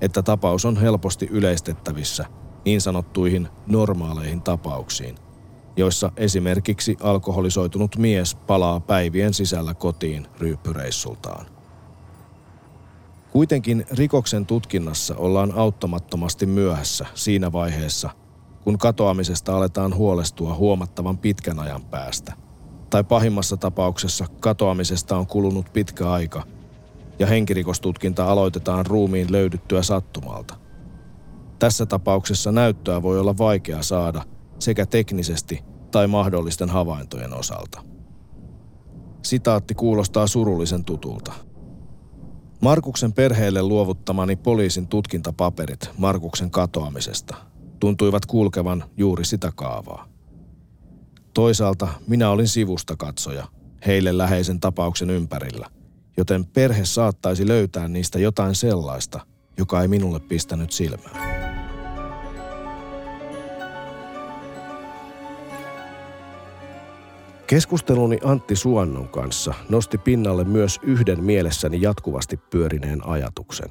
että 0.00 0.22
tapaus 0.22 0.64
on 0.64 0.76
helposti 0.76 1.28
yleistettävissä 1.30 2.24
niin 2.64 2.80
sanottuihin 2.80 3.48
normaaleihin 3.66 4.42
tapauksiin, 4.42 5.14
joissa 5.76 6.12
esimerkiksi 6.16 6.96
alkoholisoitunut 7.02 7.96
mies 7.96 8.34
palaa 8.34 8.80
päivien 8.80 9.34
sisällä 9.34 9.74
kotiin 9.74 10.26
ryyppyreissultaan. 10.38 11.46
Kuitenkin 13.32 13.86
rikoksen 13.90 14.46
tutkinnassa 14.46 15.16
ollaan 15.16 15.52
auttamattomasti 15.56 16.46
myöhässä 16.46 17.06
siinä 17.14 17.52
vaiheessa, 17.52 18.10
kun 18.66 18.78
katoamisesta 18.78 19.56
aletaan 19.56 19.94
huolestua 19.94 20.54
huomattavan 20.54 21.18
pitkän 21.18 21.58
ajan 21.58 21.84
päästä. 21.84 22.32
Tai 22.90 23.04
pahimmassa 23.04 23.56
tapauksessa 23.56 24.24
katoamisesta 24.40 25.16
on 25.16 25.26
kulunut 25.26 25.72
pitkä 25.72 26.10
aika 26.10 26.42
ja 27.18 27.26
henkirikostutkinta 27.26 28.30
aloitetaan 28.30 28.86
ruumiin 28.86 29.32
löydyttyä 29.32 29.82
sattumalta. 29.82 30.56
Tässä 31.58 31.86
tapauksessa 31.86 32.52
näyttöä 32.52 33.02
voi 33.02 33.20
olla 33.20 33.38
vaikea 33.38 33.82
saada 33.82 34.22
sekä 34.58 34.86
teknisesti 34.86 35.64
tai 35.90 36.06
mahdollisten 36.06 36.70
havaintojen 36.70 37.34
osalta. 37.34 37.82
Sitaatti 39.22 39.74
kuulostaa 39.74 40.26
surullisen 40.26 40.84
tutulta. 40.84 41.32
Markuksen 42.60 43.12
perheelle 43.12 43.62
luovuttamani 43.62 44.36
poliisin 44.36 44.88
tutkintapaperit 44.88 45.90
Markuksen 45.98 46.50
katoamisesta 46.50 47.36
tuntuivat 47.80 48.26
kulkevan 48.26 48.84
juuri 48.96 49.24
sitä 49.24 49.52
kaavaa. 49.54 50.08
Toisaalta 51.34 51.88
minä 52.06 52.30
olin 52.30 52.48
sivusta 52.48 52.96
katsoja 52.96 53.46
heille 53.86 54.18
läheisen 54.18 54.60
tapauksen 54.60 55.10
ympärillä, 55.10 55.66
joten 56.16 56.46
perhe 56.46 56.84
saattaisi 56.84 57.48
löytää 57.48 57.88
niistä 57.88 58.18
jotain 58.18 58.54
sellaista, 58.54 59.20
joka 59.58 59.82
ei 59.82 59.88
minulle 59.88 60.20
pistänyt 60.20 60.72
silmään. 60.72 61.36
Keskusteluni 67.46 68.18
Antti 68.24 68.56
Suonnon 68.56 69.08
kanssa 69.08 69.54
nosti 69.68 69.98
pinnalle 69.98 70.44
myös 70.44 70.80
yhden 70.82 71.24
mielessäni 71.24 71.82
jatkuvasti 71.82 72.36
pyörineen 72.36 73.06
ajatuksen. 73.06 73.70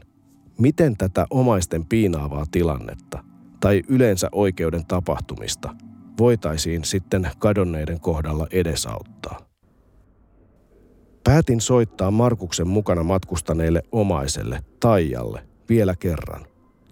Miten 0.60 0.98
tätä 0.98 1.26
omaisten 1.30 1.86
piinaavaa 1.86 2.46
tilannetta 2.52 3.24
tai 3.60 3.84
yleensä 3.88 4.30
oikeuden 4.32 4.86
tapahtumista 4.86 5.76
voitaisiin 6.20 6.84
sitten 6.84 7.32
kadonneiden 7.40 8.00
kohdalla 8.00 8.48
edesauttaa? 8.52 9.40
Päätin 11.24 11.62
soittaa 11.62 12.12
Markuksen 12.12 12.68
mukana 12.68 13.04
matkustaneelle 13.04 13.84
omaiselle 13.92 14.64
Taijalle 14.80 15.44
vielä 15.70 15.96
kerran, 15.96 16.46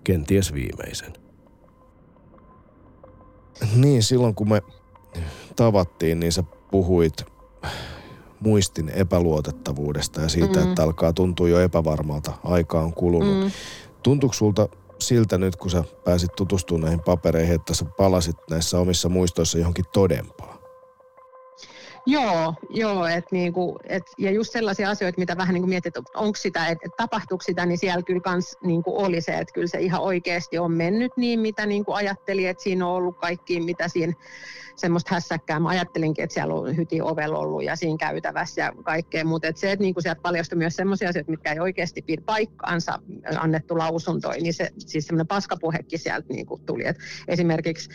kenties 0.04 0.54
viimeisen. 0.54 1.14
Niin, 3.76 4.04
silloin 4.04 4.36
kun 4.36 4.50
me 4.50 4.62
tavattiin, 5.56 6.20
niin 6.20 6.32
sä 6.32 6.44
puhuit 6.72 7.14
muistin 8.40 8.90
epäluotettavuudesta 8.90 10.22
ja 10.22 10.30
siitä, 10.30 10.60
mm. 10.60 10.70
että 10.70 10.84
alkaa 10.84 11.14
tuntua 11.14 11.50
jo 11.50 11.60
epävarmalta. 11.60 12.32
Aika 12.44 12.82
on 12.82 12.94
kulunut. 12.94 13.44
Mm. 13.44 13.52
Tuntuuko 14.04 14.34
sulta 14.34 14.70
siltä 15.04 15.38
nyt, 15.38 15.56
kun 15.56 15.72
sä 15.72 15.84
pääsit 16.04 16.36
tutustumaan 16.36 16.82
näihin 16.82 17.04
papereihin, 17.04 17.56
että 17.56 17.74
sä 17.74 17.86
palasit 17.86 18.36
näissä 18.50 18.80
omissa 18.80 19.10
muistoissa 19.10 19.58
johonkin 19.58 19.86
todempaa? 19.94 20.53
Joo, 22.06 22.54
joo 22.70 23.08
et 23.08 23.26
niinku, 23.32 23.80
et, 23.84 24.04
ja 24.18 24.32
just 24.32 24.52
sellaisia 24.52 24.90
asioita, 24.90 25.20
mitä 25.20 25.38
vähän 25.38 25.54
niinku 25.54 25.68
mietit, 25.68 25.98
että 25.98 26.12
onko 26.16 26.36
sitä, 26.36 26.68
että 26.68 26.86
et 26.86 26.92
tapahtuuko 26.98 27.42
sitä, 27.44 27.66
niin 27.66 27.78
siellä 27.78 28.04
kyllä 28.04 28.22
kans 28.22 28.58
niinku 28.64 29.04
oli 29.04 29.22
se, 29.22 29.32
että 29.32 29.54
kyllä 29.54 29.68
se 29.68 29.80
ihan 29.80 30.02
oikeasti 30.02 30.58
on 30.58 30.72
mennyt 30.72 31.12
niin, 31.18 31.40
mitä 31.40 31.66
niinku 31.66 31.94
ajatteli, 31.94 32.48
että 32.48 32.64
siinä 32.64 32.88
on 32.88 32.94
ollut 32.94 33.18
kaikki, 33.18 33.60
mitä 33.60 33.88
siinä 33.88 34.14
semmoista 34.76 35.14
hässäkkää. 35.14 35.60
Mä 35.60 35.70
ajattelinkin, 35.70 36.24
että 36.24 36.34
siellä 36.34 36.54
on 36.54 36.78
hyti 36.78 37.02
ovel 37.02 37.34
ollut 37.34 37.64
ja 37.64 37.76
siinä 37.76 37.98
käytävässä 37.98 38.62
ja 38.62 38.72
kaikkea, 38.84 39.26
mutta 39.26 39.48
et 39.48 39.58
se, 39.58 39.72
että 39.72 39.84
niinku 39.84 40.02
sieltä 40.02 40.22
paljastui 40.22 40.58
myös 40.58 40.76
semmoisia 40.76 41.10
asioita, 41.10 41.32
mitkä 41.32 41.52
ei 41.52 41.60
oikeasti 41.60 42.02
pidä 42.02 42.22
paikkaansa 42.26 43.00
annettu 43.38 43.78
lausuntoi, 43.78 44.42
niin 44.42 44.54
se, 44.54 44.70
siis 44.78 45.08
semmoinen 45.08 45.28
paskapuhekin 45.28 46.00
sieltä 46.00 46.34
niinku 46.34 46.62
tuli. 46.66 46.88
Et 46.88 46.98
esimerkiksi 47.28 47.90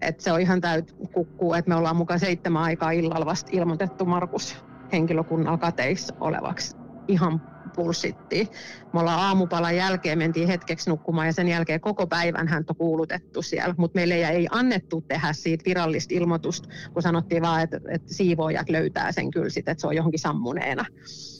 että 0.00 0.22
se 0.22 0.32
on 0.32 0.40
ihan 0.40 0.60
täyt 0.60 0.94
kukkuu, 1.12 1.54
että 1.54 1.68
me 1.68 1.74
ollaan 1.74 1.96
mukaan 1.96 2.20
seitsemän 2.20 2.62
aikaa 2.62 2.90
illalla 2.90 3.26
vasta 3.26 3.50
ilmoitettu 3.52 4.04
Markus 4.04 4.56
henkilökunnan 4.92 5.58
kateissa 5.58 6.14
olevaksi 6.20 6.76
ihan 7.08 7.42
pulssittiin. 7.76 8.48
Me 8.92 9.00
ollaan 9.00 9.20
aamupalan 9.20 9.76
jälkeen, 9.76 10.18
mentiin 10.18 10.48
hetkeksi 10.48 10.90
nukkumaan 10.90 11.26
ja 11.26 11.32
sen 11.32 11.48
jälkeen 11.48 11.80
koko 11.80 12.06
päivän 12.06 12.48
hän 12.48 12.64
on 12.68 12.76
kuulutettu 12.76 13.42
siellä, 13.42 13.74
mutta 13.78 13.96
meille 13.96 14.14
ei 14.14 14.48
annettu 14.50 15.00
tehdä 15.00 15.32
siitä 15.32 15.64
virallista 15.64 16.14
ilmoitusta, 16.14 16.68
kun 16.92 17.02
sanottiin 17.02 17.42
vaan, 17.42 17.62
että, 17.62 17.80
että 17.88 18.14
siivoojat 18.14 18.70
löytää 18.70 19.12
sen 19.12 19.30
kyllä 19.30 19.50
sit, 19.50 19.68
että 19.68 19.80
se 19.80 19.86
on 19.86 19.96
johonkin 19.96 20.20
sammuneena. 20.20 20.84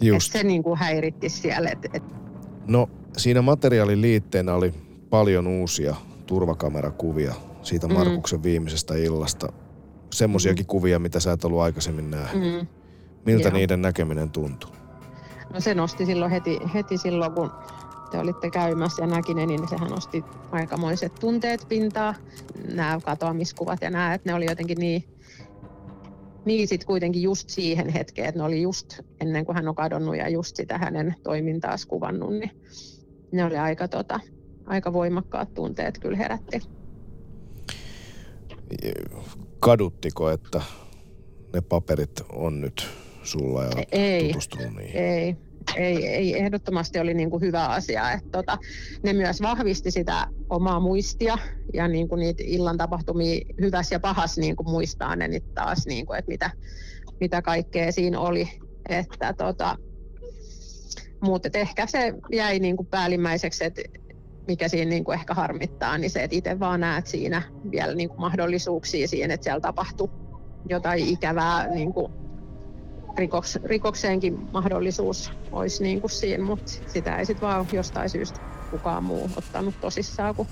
Just. 0.00 0.32
se 0.32 0.42
niin 0.42 0.62
kuin 0.62 0.78
häiritti 0.78 1.28
siellä. 1.28 1.70
Et, 1.70 1.84
et... 1.94 2.02
No 2.66 2.90
siinä 3.16 3.42
materiaalin 3.42 4.02
liitteenä 4.02 4.54
oli 4.54 4.74
paljon 5.10 5.46
uusia 5.46 5.96
turvakamerakuvia 6.26 7.34
siitä 7.62 7.88
mm. 7.88 7.94
Markuksen 7.94 8.42
viimeisestä 8.42 8.94
illasta. 8.94 9.52
Semmoisiakin 10.12 10.64
mm. 10.64 10.68
kuvia, 10.68 10.98
mitä 10.98 11.20
sä 11.20 11.32
et 11.32 11.44
ollut 11.44 11.60
aikaisemmin 11.60 12.10
nähnyt. 12.10 12.54
Mm. 12.54 12.66
Miltä 13.26 13.48
Joo. 13.48 13.56
niiden 13.56 13.82
näkeminen 13.82 14.30
tuntui? 14.30 14.70
No 15.52 15.60
se 15.60 15.74
nosti 15.74 16.06
silloin 16.06 16.30
heti, 16.30 16.58
heti 16.74 16.98
silloin, 16.98 17.32
kun 17.32 17.50
te 18.10 18.18
olitte 18.18 18.50
käymässä 18.50 19.02
ja 19.02 19.06
näki 19.06 19.34
ne, 19.34 19.46
niin 19.46 19.68
sehän 19.68 19.90
nosti 19.90 20.24
aikamoiset 20.50 21.14
tunteet 21.14 21.66
pintaa. 21.68 22.14
Nämä 22.74 23.00
katoamiskuvat 23.04 23.78
ja 23.82 23.90
nämä, 23.90 24.14
että 24.14 24.30
ne 24.30 24.34
oli 24.34 24.44
jotenkin 24.44 24.78
niin, 24.78 25.04
niin 26.44 26.68
sit 26.68 26.84
kuitenkin 26.84 27.22
just 27.22 27.50
siihen 27.50 27.88
hetkeen, 27.88 28.28
että 28.28 28.38
ne 28.38 28.44
oli 28.44 28.62
just 28.62 29.00
ennen 29.20 29.44
kuin 29.44 29.56
hän 29.56 29.68
on 29.68 29.74
kadonnut 29.74 30.16
ja 30.16 30.28
just 30.28 30.56
sitä 30.56 30.78
hänen 30.78 31.14
toimintaas 31.22 31.86
kuvannut, 31.86 32.30
niin 32.30 32.50
ne 33.32 33.44
oli 33.44 33.58
aika, 33.58 33.88
tota, 33.88 34.20
aika 34.66 34.92
voimakkaat 34.92 35.54
tunteet 35.54 35.98
kyllä 35.98 36.16
herätti. 36.16 36.62
Kaduttiko, 39.60 40.30
että 40.30 40.62
ne 41.54 41.60
paperit 41.60 42.20
on 42.32 42.60
nyt 42.60 42.88
sulla 43.22 43.64
ja 43.64 43.70
ei, 43.92 44.28
tutustunut 44.28 44.76
niihin? 44.76 44.96
Ei, 44.96 45.36
ei, 45.76 46.06
ei 46.06 46.38
ehdottomasti 46.38 46.98
oli 46.98 47.14
niin 47.14 47.30
kuin 47.30 47.40
hyvä 47.40 47.66
asia. 47.66 48.12
Että 48.12 48.28
tota, 48.32 48.58
ne 49.02 49.12
myös 49.12 49.42
vahvisti 49.42 49.90
sitä 49.90 50.26
omaa 50.50 50.80
muistia 50.80 51.38
ja 51.74 51.88
niin 51.88 52.08
kuin 52.08 52.18
niitä 52.18 52.42
illan 52.46 52.76
tapahtumia 52.76 53.40
hyvässä 53.60 53.94
ja 53.94 54.00
pahassa 54.00 54.40
niin 54.40 54.56
kuin 54.56 54.70
muistaa 54.70 55.16
ne 55.16 55.28
nyt 55.28 55.54
taas, 55.54 55.86
niin 55.86 56.06
kuin, 56.06 56.18
että 56.18 56.30
mitä, 56.30 56.50
mitä 57.20 57.42
kaikkea 57.42 57.92
siinä 57.92 58.20
oli. 58.20 58.48
Että 58.88 59.32
tota, 59.32 59.78
mutta 61.20 61.48
ehkä 61.54 61.86
se 61.86 62.14
jäi 62.32 62.58
niin 62.58 62.76
kuin 62.76 62.86
päällimmäiseksi, 62.86 63.64
että 63.64 63.82
mikä 64.50 64.68
siinä 64.68 64.88
niin 64.88 65.04
kuin 65.04 65.18
ehkä 65.18 65.34
harmittaa, 65.34 65.98
niin 65.98 66.10
se, 66.10 66.22
että 66.24 66.36
itse 66.36 66.60
vaan 66.60 66.80
näet 66.80 67.06
siinä 67.06 67.42
vielä 67.70 67.94
niin 67.94 68.08
kuin 68.08 68.20
mahdollisuuksia 68.20 69.08
siihen, 69.08 69.30
että 69.30 69.44
siellä 69.44 69.60
tapahtuu 69.60 70.10
jotain 70.68 71.08
ikävää 71.08 71.66
niin 71.66 71.92
kuin 71.92 72.12
rikoks, 73.16 73.58
rikokseenkin 73.64 74.38
mahdollisuus 74.52 75.32
olisi 75.52 75.82
niin 75.82 76.00
kuin 76.00 76.10
siinä, 76.10 76.44
mutta 76.44 76.72
sitä 76.86 77.16
ei 77.16 77.26
sitten 77.26 77.48
vaan 77.48 77.66
jostain 77.72 78.10
syystä 78.10 78.40
kukaan 78.70 79.04
muu 79.04 79.30
ottanut 79.36 79.80
tosissaan 79.80 80.34
kuin 80.34 80.48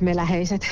me 0.00 0.16
läheiset. 0.16 0.62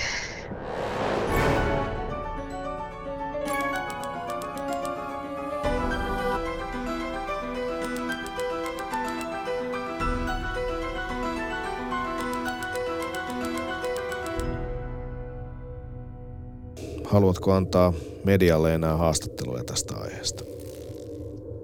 Haluatko 17.19 17.53
antaa 17.53 17.93
medialle 18.25 18.75
enää 18.75 18.97
haastatteluja 18.97 19.65
tästä 19.65 19.95
aiheesta? 19.97 20.45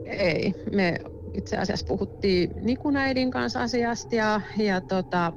Ei. 0.07 0.55
Me 0.73 1.01
itse 1.35 1.57
asiassa 1.57 1.87
puhuttiin 1.87 2.51
Nikunaidin 2.61 3.31
kanssa 3.31 3.62
asiasta 3.62 4.14
ja, 4.14 4.40
ja, 4.57 4.81
tota, 4.81 5.33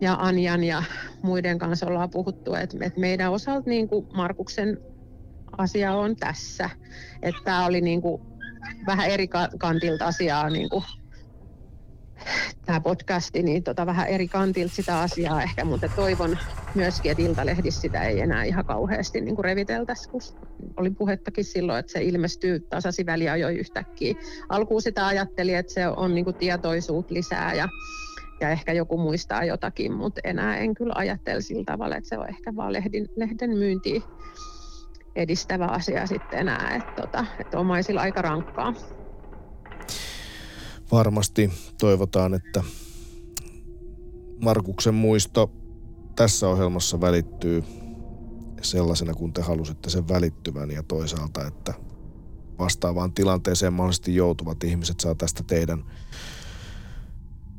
ja 0.00 0.14
Anjan 0.14 0.64
ja 0.64 0.82
muiden 1.22 1.58
kanssa 1.58 1.86
ollaan 1.86 2.10
puhuttu, 2.10 2.54
että, 2.54 2.76
että 2.80 3.00
meidän 3.00 3.32
osalta 3.32 3.70
niin 3.70 3.88
kuin 3.88 4.06
Markuksen 4.14 4.78
asia 5.58 5.94
on 5.94 6.16
tässä. 6.16 6.70
Että 7.22 7.40
tämä 7.44 7.66
oli 7.66 7.80
niin 7.80 8.02
kuin 8.02 8.22
vähän 8.86 9.10
eri 9.10 9.28
kantilta 9.58 10.06
asiaa 10.06 10.50
niin 10.50 10.68
kuin 10.68 10.84
tämä 12.66 12.80
podcasti, 12.80 13.42
niin 13.42 13.62
tota, 13.62 13.86
vähän 13.86 14.08
eri 14.08 14.28
kantilta 14.28 14.74
sitä 14.74 15.00
asiaa 15.00 15.42
ehkä, 15.42 15.64
mutta 15.64 15.88
toivon 15.96 16.38
myöskin, 16.74 17.10
että 17.12 17.22
Iltalehdissä 17.22 17.80
sitä 17.80 18.02
ei 18.02 18.20
enää 18.20 18.44
ihan 18.44 18.64
kauheasti 18.64 19.20
niin 19.20 19.38
reviteltäisi, 19.38 20.08
kun 20.08 20.20
oli 20.76 20.90
puhettakin 20.90 21.44
silloin, 21.44 21.78
että 21.78 21.92
se 21.92 22.02
ilmestyy 22.02 22.60
tasasi 22.60 23.06
väliajoin 23.06 23.56
yhtäkkiä. 23.56 24.14
Alkuun 24.48 24.82
sitä 24.82 25.06
ajatteli, 25.06 25.54
että 25.54 25.74
se 25.74 25.88
on 25.88 26.14
niin 26.14 26.24
kuin 26.24 26.36
tietoisuutta 26.36 27.14
lisää 27.14 27.54
ja, 27.54 27.68
ja 28.40 28.50
ehkä 28.50 28.72
joku 28.72 28.98
muistaa 28.98 29.44
jotakin, 29.44 29.92
mutta 29.92 30.20
enää 30.24 30.56
en 30.56 30.74
kyllä 30.74 30.92
ajattele 30.96 31.40
sillä 31.40 31.64
tavalla, 31.66 31.96
että 31.96 32.08
se 32.08 32.18
on 32.18 32.28
ehkä 32.28 32.56
vaan 32.56 32.72
lehdin, 32.72 33.08
lehden 33.16 33.50
myyntiä 33.50 34.00
edistävä 35.16 35.66
asia 35.66 36.06
sitten 36.06 36.38
enää, 36.38 36.76
että, 36.76 37.02
tota, 37.02 37.26
että 37.40 37.58
omaisilla 37.58 38.00
aika 38.00 38.22
rankkaa 38.22 38.72
varmasti 40.92 41.50
toivotaan, 41.80 42.34
että 42.34 42.64
Markuksen 44.40 44.94
muisto 44.94 45.50
tässä 46.16 46.48
ohjelmassa 46.48 47.00
välittyy 47.00 47.64
sellaisena, 48.62 49.14
kun 49.14 49.32
te 49.32 49.42
halusitte 49.42 49.90
sen 49.90 50.08
välittyvän 50.08 50.70
ja 50.70 50.82
toisaalta, 50.82 51.46
että 51.46 51.74
vastaavaan 52.58 53.12
tilanteeseen 53.12 53.72
mahdollisesti 53.72 54.14
joutuvat 54.14 54.64
ihmiset 54.64 55.00
saa 55.00 55.14
tästä 55.14 55.42
teidän 55.42 55.84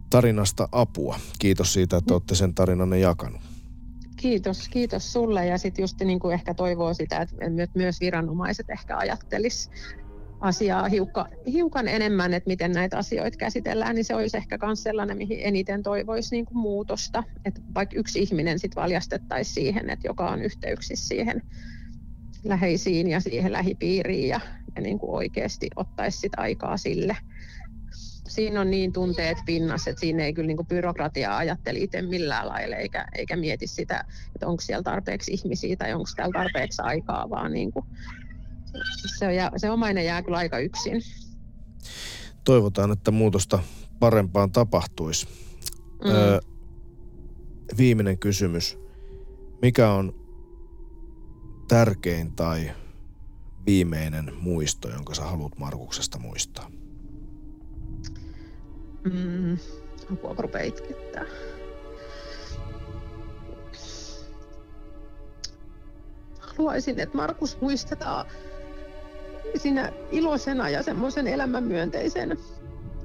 tarinasta 0.09 0.69
apua. 0.71 1.19
Kiitos 1.39 1.73
siitä, 1.73 1.97
että 1.97 2.13
olette 2.13 2.35
sen 2.35 2.53
tarinanne 2.53 2.99
jakanut. 2.99 3.41
Kiitos, 4.15 4.69
kiitos 4.69 5.13
sulle 5.13 5.45
ja 5.45 5.57
sitten 5.57 5.83
just 5.83 5.99
niin 5.99 6.19
kuin 6.19 6.33
ehkä 6.33 6.53
toivoo 6.53 6.93
sitä, 6.93 7.21
että 7.21 7.35
myös 7.73 7.99
viranomaiset 7.99 8.69
ehkä 8.69 8.97
ajattelis 8.97 9.69
asiaa 10.39 10.89
hiukka, 10.89 11.27
hiukan 11.47 11.87
enemmän, 11.87 12.33
että 12.33 12.47
miten 12.47 12.71
näitä 12.71 12.97
asioita 12.97 13.37
käsitellään, 13.37 13.95
niin 13.95 14.05
se 14.05 14.15
olisi 14.15 14.37
ehkä 14.37 14.57
myös 14.65 14.83
sellainen, 14.83 15.17
mihin 15.17 15.39
eniten 15.41 15.83
toivoisi 15.83 16.35
niin 16.35 16.45
kuin 16.45 16.57
muutosta. 16.57 17.23
Että 17.45 17.61
vaikka 17.75 17.95
yksi 17.99 18.19
ihminen 18.19 18.59
sitten 18.59 18.81
valjastettaisiin 18.81 19.53
siihen, 19.53 19.89
että 19.89 20.07
joka 20.07 20.29
on 20.29 20.41
yhteyksissä 20.41 21.07
siihen 21.07 21.41
läheisiin 22.43 23.09
ja 23.09 23.19
siihen 23.19 23.51
lähipiiriin 23.51 24.27
ja, 24.27 24.39
ja 24.75 24.81
niin 24.81 24.99
kuin 24.99 25.15
oikeasti 25.15 25.69
ottaisi 25.75 26.17
sit 26.17 26.33
aikaa 26.37 26.77
sille. 26.77 27.17
Siinä 28.27 28.61
on 28.61 28.71
niin 28.71 28.93
tunteet 28.93 29.37
pinnassa, 29.45 29.89
että 29.89 29.99
siinä 29.99 30.23
ei 30.23 30.33
kyllä 30.33 30.47
niin 30.47 30.57
kuin 30.57 30.67
byrokratiaa 30.67 31.37
ajatteli 31.37 31.83
itse 31.83 32.01
millään 32.01 32.47
lailla, 32.47 32.75
eikä, 32.75 33.05
eikä 33.15 33.35
mieti 33.35 33.67
sitä, 33.67 34.03
että 34.35 34.47
onko 34.47 34.61
siellä 34.61 34.83
tarpeeksi 34.83 35.33
ihmisiä 35.33 35.75
tai 35.75 35.93
onko 35.93 36.09
täällä 36.15 36.33
tarpeeksi 36.33 36.81
aikaa, 36.81 37.29
vaan 37.29 37.53
niin 37.53 37.71
kuin 37.71 37.85
se, 39.19 39.27
on, 39.27 39.59
se 39.59 39.69
omainen 39.69 40.05
jää 40.05 40.21
kyllä 40.21 40.37
aika 40.37 40.59
yksin. 40.59 41.01
Toivotaan, 42.43 42.91
että 42.91 43.11
muutosta 43.11 43.59
parempaan 43.99 44.51
tapahtuisi. 44.51 45.27
Mm. 46.03 46.09
Öö, 46.09 46.39
viimeinen 47.77 48.19
kysymys. 48.19 48.77
Mikä 49.61 49.91
on 49.91 50.13
tärkein 51.67 52.35
tai 52.35 52.71
viimeinen 53.65 54.33
muisto, 54.41 54.89
jonka 54.89 55.15
sä 55.15 55.23
haluat 55.23 55.57
Markuksesta 55.57 56.19
muistaa? 56.19 56.71
Mm, 59.03 59.57
apua, 60.13 60.35
rupeaa 60.37 60.63
itkettää. 60.63 61.25
Haluaisin, 66.39 66.99
että 66.99 67.17
Markus 67.17 67.61
muistetaan 67.61 68.25
sinä 69.55 69.91
iloisena 70.11 70.69
ja 70.69 70.83
semmoisen 70.83 71.27
elämänmyönteisen 71.27 72.37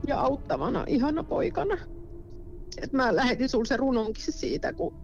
ja 0.07 0.21
auttavana 0.21 0.85
ihana 0.87 1.23
poikana. 1.23 1.79
Et 2.83 2.93
mä 2.93 3.17
lähetin 3.17 3.49
sulle 3.49 3.65
se 3.65 3.77
runonkin 3.77 4.33
siitä, 4.33 4.73
kun 4.73 4.95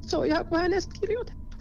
se 0.00 0.16
on 0.16 0.26
ihan 0.26 0.46
kuin 0.46 0.60
hänestä 0.60 0.94
kirjoitettu. 1.00 1.56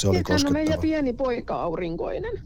Se 0.00 0.08
oli. 0.08 0.22
Hän 0.28 0.46
on 0.46 0.52
meidän 0.52 0.80
pieni 0.80 1.12
poika 1.12 1.62
aurinkoinen. 1.62 2.42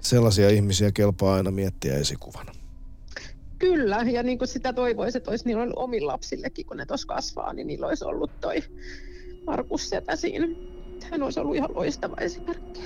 Sellaisia 0.00 0.50
ihmisiä 0.50 0.92
kelpaa 0.92 1.34
aina 1.34 1.50
miettiä 1.50 1.94
esikuvana. 1.94 2.52
Kyllä, 3.58 3.96
ja 3.96 4.22
niin 4.22 4.38
kuin 4.38 4.48
sitä 4.48 4.72
toivoisi, 4.72 5.18
että 5.18 5.30
olisi 5.30 5.44
niillä 5.46 5.72
omilla 5.76 6.12
lapsillekin, 6.12 6.66
kun 6.66 6.76
ne 6.76 6.86
tuossa 6.86 7.06
kasvaa, 7.06 7.52
niin 7.52 7.66
niillä 7.66 7.86
olisi 7.86 8.04
ollut 8.04 8.40
toi 8.40 8.62
Markus 9.46 9.90
Sepä 9.90 10.16
siinä 10.16 10.46
hän 11.10 11.22
olisi 11.22 11.40
ollut 11.40 11.56
ihan 11.56 11.70
loistava 11.74 12.16
esimerkki. 12.20 12.80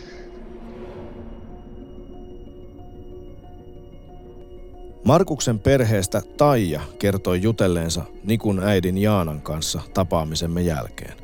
Markuksen 5.05 5.59
perheestä 5.59 6.23
Taija 6.37 6.81
kertoi 6.99 7.43
jutelleensa 7.43 8.03
Nikun 8.25 8.63
äidin 8.65 8.99
Jaanan 8.99 9.41
kanssa 9.41 9.81
tapaamisemme 9.95 10.63
jälkeen. 10.63 11.15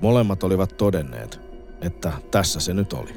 Molemmat 0.00 0.42
olivat 0.42 0.76
todenneet, 0.76 1.40
että 1.80 2.12
tässä 2.30 2.60
se 2.60 2.74
nyt 2.74 2.92
oli. 2.92 3.10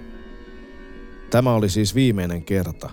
Tämä 1.29 1.53
oli 1.53 1.69
siis 1.69 1.95
viimeinen 1.95 2.43
kerta, 2.43 2.89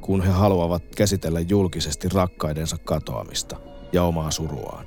kun 0.00 0.22
he 0.22 0.30
haluavat 0.30 0.82
käsitellä 0.96 1.40
julkisesti 1.40 2.08
rakkaidensa 2.08 2.76
katoamista 2.84 3.56
ja 3.92 4.02
omaa 4.02 4.30
suruaan. 4.30 4.86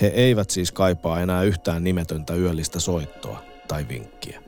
He 0.00 0.06
eivät 0.06 0.50
siis 0.50 0.72
kaipaa 0.72 1.20
enää 1.20 1.42
yhtään 1.42 1.84
nimetöntä 1.84 2.34
yöllistä 2.34 2.80
soittoa 2.80 3.51
tai 3.72 3.88
vinkkiä. 3.88 4.42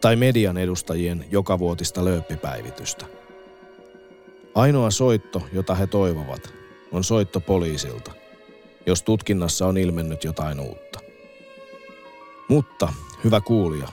Tai 0.00 0.16
median 0.16 0.58
edustajien 0.58 1.24
jokavuotista 1.30 2.04
lööppipäivitystä. 2.04 3.06
Ainoa 4.54 4.90
soitto, 4.90 5.42
jota 5.52 5.74
he 5.74 5.86
toivovat, 5.86 6.52
on 6.92 7.04
soitto 7.04 7.40
poliisilta, 7.40 8.12
jos 8.86 9.02
tutkinnassa 9.02 9.66
on 9.66 9.78
ilmennyt 9.78 10.24
jotain 10.24 10.60
uutta. 10.60 11.00
Mutta, 12.48 12.92
hyvä 13.24 13.40
kuulija, 13.40 13.88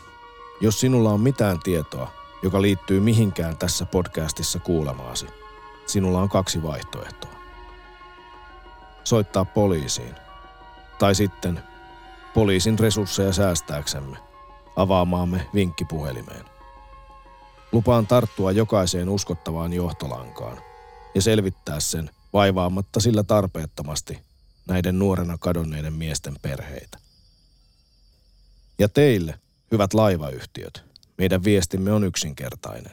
jos 0.61 0.79
sinulla 0.79 1.09
on 1.09 1.21
mitään 1.21 1.59
tietoa, 1.63 2.11
joka 2.43 2.61
liittyy 2.61 2.99
mihinkään 2.99 3.57
tässä 3.57 3.85
podcastissa 3.85 4.59
kuulemaasi, 4.59 5.27
sinulla 5.85 6.21
on 6.21 6.29
kaksi 6.29 6.63
vaihtoehtoa 6.63 7.33
soittaa 9.03 9.45
poliisiin. 9.45 10.15
Tai 10.99 11.15
sitten 11.15 11.59
poliisin 12.33 12.79
resursseja 12.79 13.33
säästääksemme 13.33 14.17
avaamaamme 14.75 15.47
vinkkipuhelimeen. 15.53 16.45
Lupaan 17.71 18.07
tarttua 18.07 18.51
jokaiseen 18.51 19.09
uskottavaan 19.09 19.73
johtolankaan 19.73 20.57
ja 21.15 21.21
selvittää 21.21 21.79
sen 21.79 22.09
vaivaamatta 22.33 22.99
sillä 22.99 23.23
tarpeettomasti 23.23 24.19
näiden 24.67 24.99
nuorena 24.99 25.37
kadonneiden 25.39 25.93
miesten 25.93 26.35
perheitä. 26.41 26.97
Ja 28.79 28.89
teille, 28.89 29.39
hyvät 29.71 29.93
laivayhtiöt, 29.93 30.83
meidän 31.17 31.43
viestimme 31.43 31.91
on 31.91 32.03
yksinkertainen. 32.03 32.91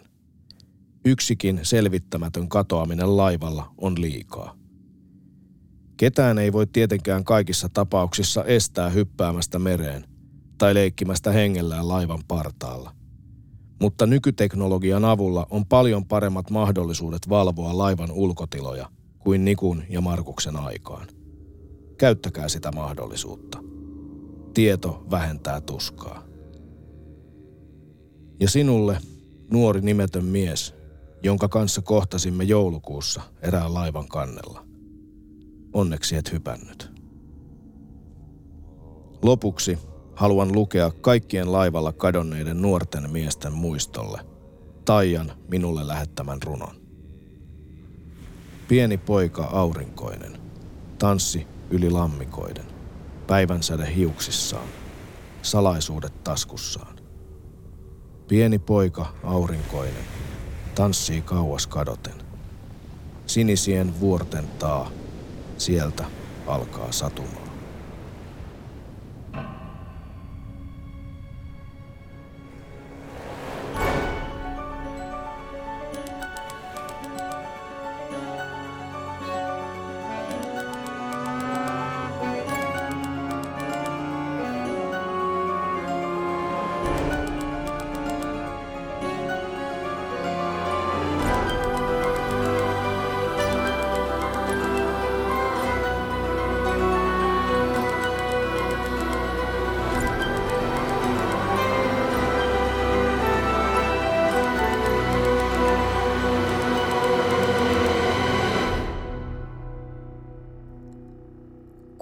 Yksikin 1.05 1.61
selvittämätön 1.63 2.49
katoaminen 2.49 3.17
laivalla 3.17 3.71
on 3.79 4.01
liikaa. 4.01 4.60
Ketään 6.01 6.39
ei 6.39 6.53
voi 6.53 6.67
tietenkään 6.67 7.25
kaikissa 7.25 7.69
tapauksissa 7.69 8.45
estää 8.45 8.89
hyppäämästä 8.89 9.59
mereen 9.59 10.05
tai 10.59 10.75
leikkimästä 10.75 11.33
hengellään 11.33 11.89
laivan 11.89 12.19
partaalla. 12.29 12.93
Mutta 13.81 14.07
nykyteknologian 14.07 15.05
avulla 15.05 15.47
on 15.51 15.67
paljon 15.67 16.07
paremmat 16.07 16.51
mahdollisuudet 16.51 17.29
valvoa 17.29 17.79
laivan 17.79 18.13
ulkotiloja 18.13 18.91
kuin 19.19 19.45
Nikun 19.45 19.83
ja 19.89 20.01
Markuksen 20.01 20.57
aikaan. 20.57 21.07
Käyttäkää 21.99 22.49
sitä 22.49 22.73
mahdollisuutta. 22.73 23.59
Tieto 24.55 25.07
vähentää 25.11 25.61
tuskaa. 25.61 26.25
Ja 28.41 28.49
sinulle, 28.49 28.99
nuori 29.51 29.81
nimetön 29.81 30.25
mies, 30.25 30.75
jonka 31.23 31.49
kanssa 31.49 31.83
kohtasimme 31.83 32.45
joulukuussa 32.45 33.23
erään 33.43 33.75
laivan 33.75 34.09
kannella. 34.09 34.70
Onneksi 35.73 36.17
et 36.17 36.33
hypännyt. 36.33 36.91
Lopuksi 39.23 39.79
haluan 40.17 40.53
lukea 40.53 40.91
kaikkien 40.91 41.53
laivalla 41.53 41.93
kadonneiden 41.93 42.63
nuorten 42.63 43.11
miesten 43.11 43.53
muistolle 43.53 44.31
Taijan 44.85 45.33
minulle 45.49 45.87
lähettämän 45.87 46.43
runon. 46.43 46.77
Pieni 48.69 48.99
poika 48.99 49.45
aurinkoinen, 49.45 50.39
tanssi 50.99 51.47
yli 51.71 51.91
lammikoiden, 51.91 52.65
päivänsäde 53.27 53.95
hiuksissaan, 53.95 54.69
salaisuudet 55.43 56.25
taskussaan. 56.25 56.97
Pieni 58.29 58.59
poika 58.59 59.15
aurinkoinen, 59.25 60.05
tanssii 60.75 61.21
kauas 61.21 61.67
kadoten. 61.67 62.15
Sinisien 63.27 64.01
vuorten 64.01 64.45
taa, 64.59 64.91
sieltä 65.61 66.05
alkaa 66.47 66.93
satumaa. 66.93 67.40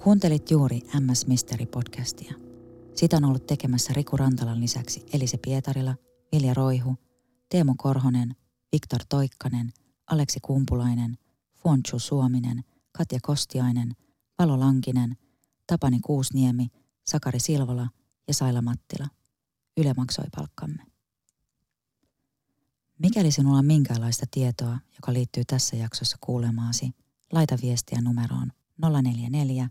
Kuuntelit 0.09 0.51
juuri 0.51 0.81
MS 1.01 1.27
Mystery-podcastia. 1.27 2.35
Sitä 2.95 3.17
on 3.17 3.25
ollut 3.25 3.47
tekemässä 3.47 3.93
Riku 3.93 4.17
Rantalan 4.17 4.61
lisäksi 4.61 5.07
Elise 5.13 5.39
Pietarila, 5.39 5.95
Vilja 6.33 6.55
Roihu, 6.55 6.97
Teemu 7.49 7.75
Korhonen, 7.79 8.37
Viktor 8.73 9.01
Toikkanen, 9.09 9.73
Aleksi 10.07 10.41
Kumpulainen, 10.43 11.19
Fuonchu 11.55 11.99
Suominen, 11.99 12.65
Katja 12.93 13.19
Kostiainen, 13.23 13.97
Palo 14.37 14.61
Lankinen, 14.61 15.17
Tapani 15.67 16.01
Kuusniemi, 16.01 16.69
Sakari 17.07 17.41
Silvola 17.41 17.89
ja 18.29 18.35
Saila 18.35 18.63
Mattila. 18.63 19.09
Yle 19.77 19.95
maksoi 19.97 20.27
palkkamme. 20.37 20.83
Mikäli 22.99 23.31
sinulla 23.33 23.59
on 23.59 23.67
minkäänlaista 23.67 24.27
tietoa, 24.31 24.79
joka 24.97 25.13
liittyy 25.13 25.45
tässä 25.45 25.77
jaksossa 25.77 26.17
kuulemaasi, 26.21 26.91
laita 27.33 27.57
viestiä 27.63 28.01
numeroon 28.01 28.53
044 29.03 29.71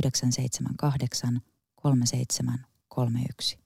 978 0.00 1.42
3731. 1.82 3.61